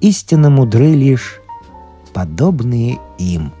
истинно 0.00 0.50
мудры 0.50 0.92
лишь 0.92 1.40
подобные 2.12 2.98
им. 3.18 3.52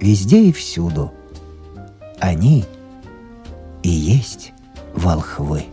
Везде 0.00 0.44
и 0.44 0.52
всюду. 0.52 1.12
Они 2.20 2.64
и 3.82 3.88
есть 3.88 4.52
волхвы. 4.94 5.64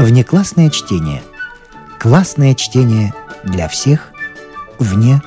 Внеклассное 0.00 0.70
чтение. 0.70 1.22
Классное 1.98 2.54
чтение 2.54 3.12
для 3.44 3.68
всех 3.68 4.12
вне 4.78 5.20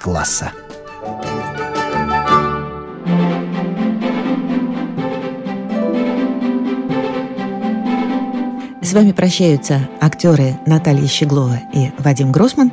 класса. 0.00 0.50
С 8.80 8.94
вами 8.94 9.12
прощаются 9.12 9.86
актеры 10.00 10.58
Наталья 10.64 11.06
Щеглова 11.06 11.60
и 11.74 11.90
Вадим 11.98 12.32
Гросман. 12.32 12.72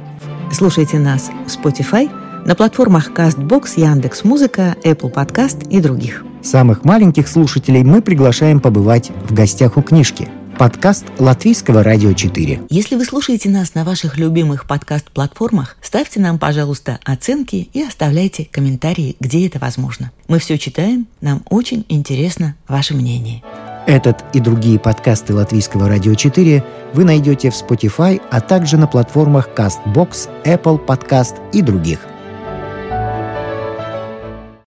Слушайте 0.54 1.00
нас 1.00 1.32
в 1.46 1.50
Spotify, 1.50 2.10
на 2.48 2.56
платформах 2.56 3.12
CastBox, 3.12 3.74
Яндекс.Музыка, 3.76 4.78
Apple 4.86 5.14
Podcast 5.14 5.68
и 5.68 5.82
других. 5.82 6.24
Самых 6.42 6.86
маленьких 6.86 7.28
слушателей 7.28 7.84
мы 7.84 8.02
приглашаем 8.02 8.62
побывать 8.62 9.12
в 9.28 9.34
гостях 9.34 9.76
у 9.76 9.82
книжки– 9.82 10.30
подкаст 10.62 11.06
Латвийского 11.18 11.82
радио 11.82 12.14
4. 12.14 12.66
Если 12.70 12.96
вы 12.96 13.04
слушаете 13.04 13.50
нас 13.50 13.74
на 13.74 13.84
ваших 13.84 14.20
любимых 14.20 14.68
подкаст-платформах, 14.68 15.76
ставьте 15.82 16.20
нам, 16.20 16.38
пожалуйста, 16.38 17.00
оценки 17.04 17.68
и 17.74 17.82
оставляйте 17.82 18.48
комментарии, 18.52 19.16
где 19.20 19.48
это 19.48 19.58
возможно. 19.58 20.12
Мы 20.28 20.38
все 20.38 20.60
читаем, 20.60 21.08
нам 21.20 21.42
очень 21.50 21.84
интересно 21.90 22.56
ваше 22.68 22.94
мнение. 22.94 23.42
Этот 23.88 24.24
и 24.34 24.40
другие 24.40 24.78
подкасты 24.78 25.34
Латвийского 25.34 25.90
радио 25.90 26.14
4 26.14 26.64
вы 26.94 27.06
найдете 27.06 27.50
в 27.50 27.56
Spotify, 27.56 28.22
а 28.30 28.40
также 28.40 28.78
на 28.78 28.86
платформах 28.86 29.50
CastBox, 29.56 30.30
Apple 30.46 30.86
Podcast 30.86 31.38
и 31.54 31.64
других– 31.64 32.02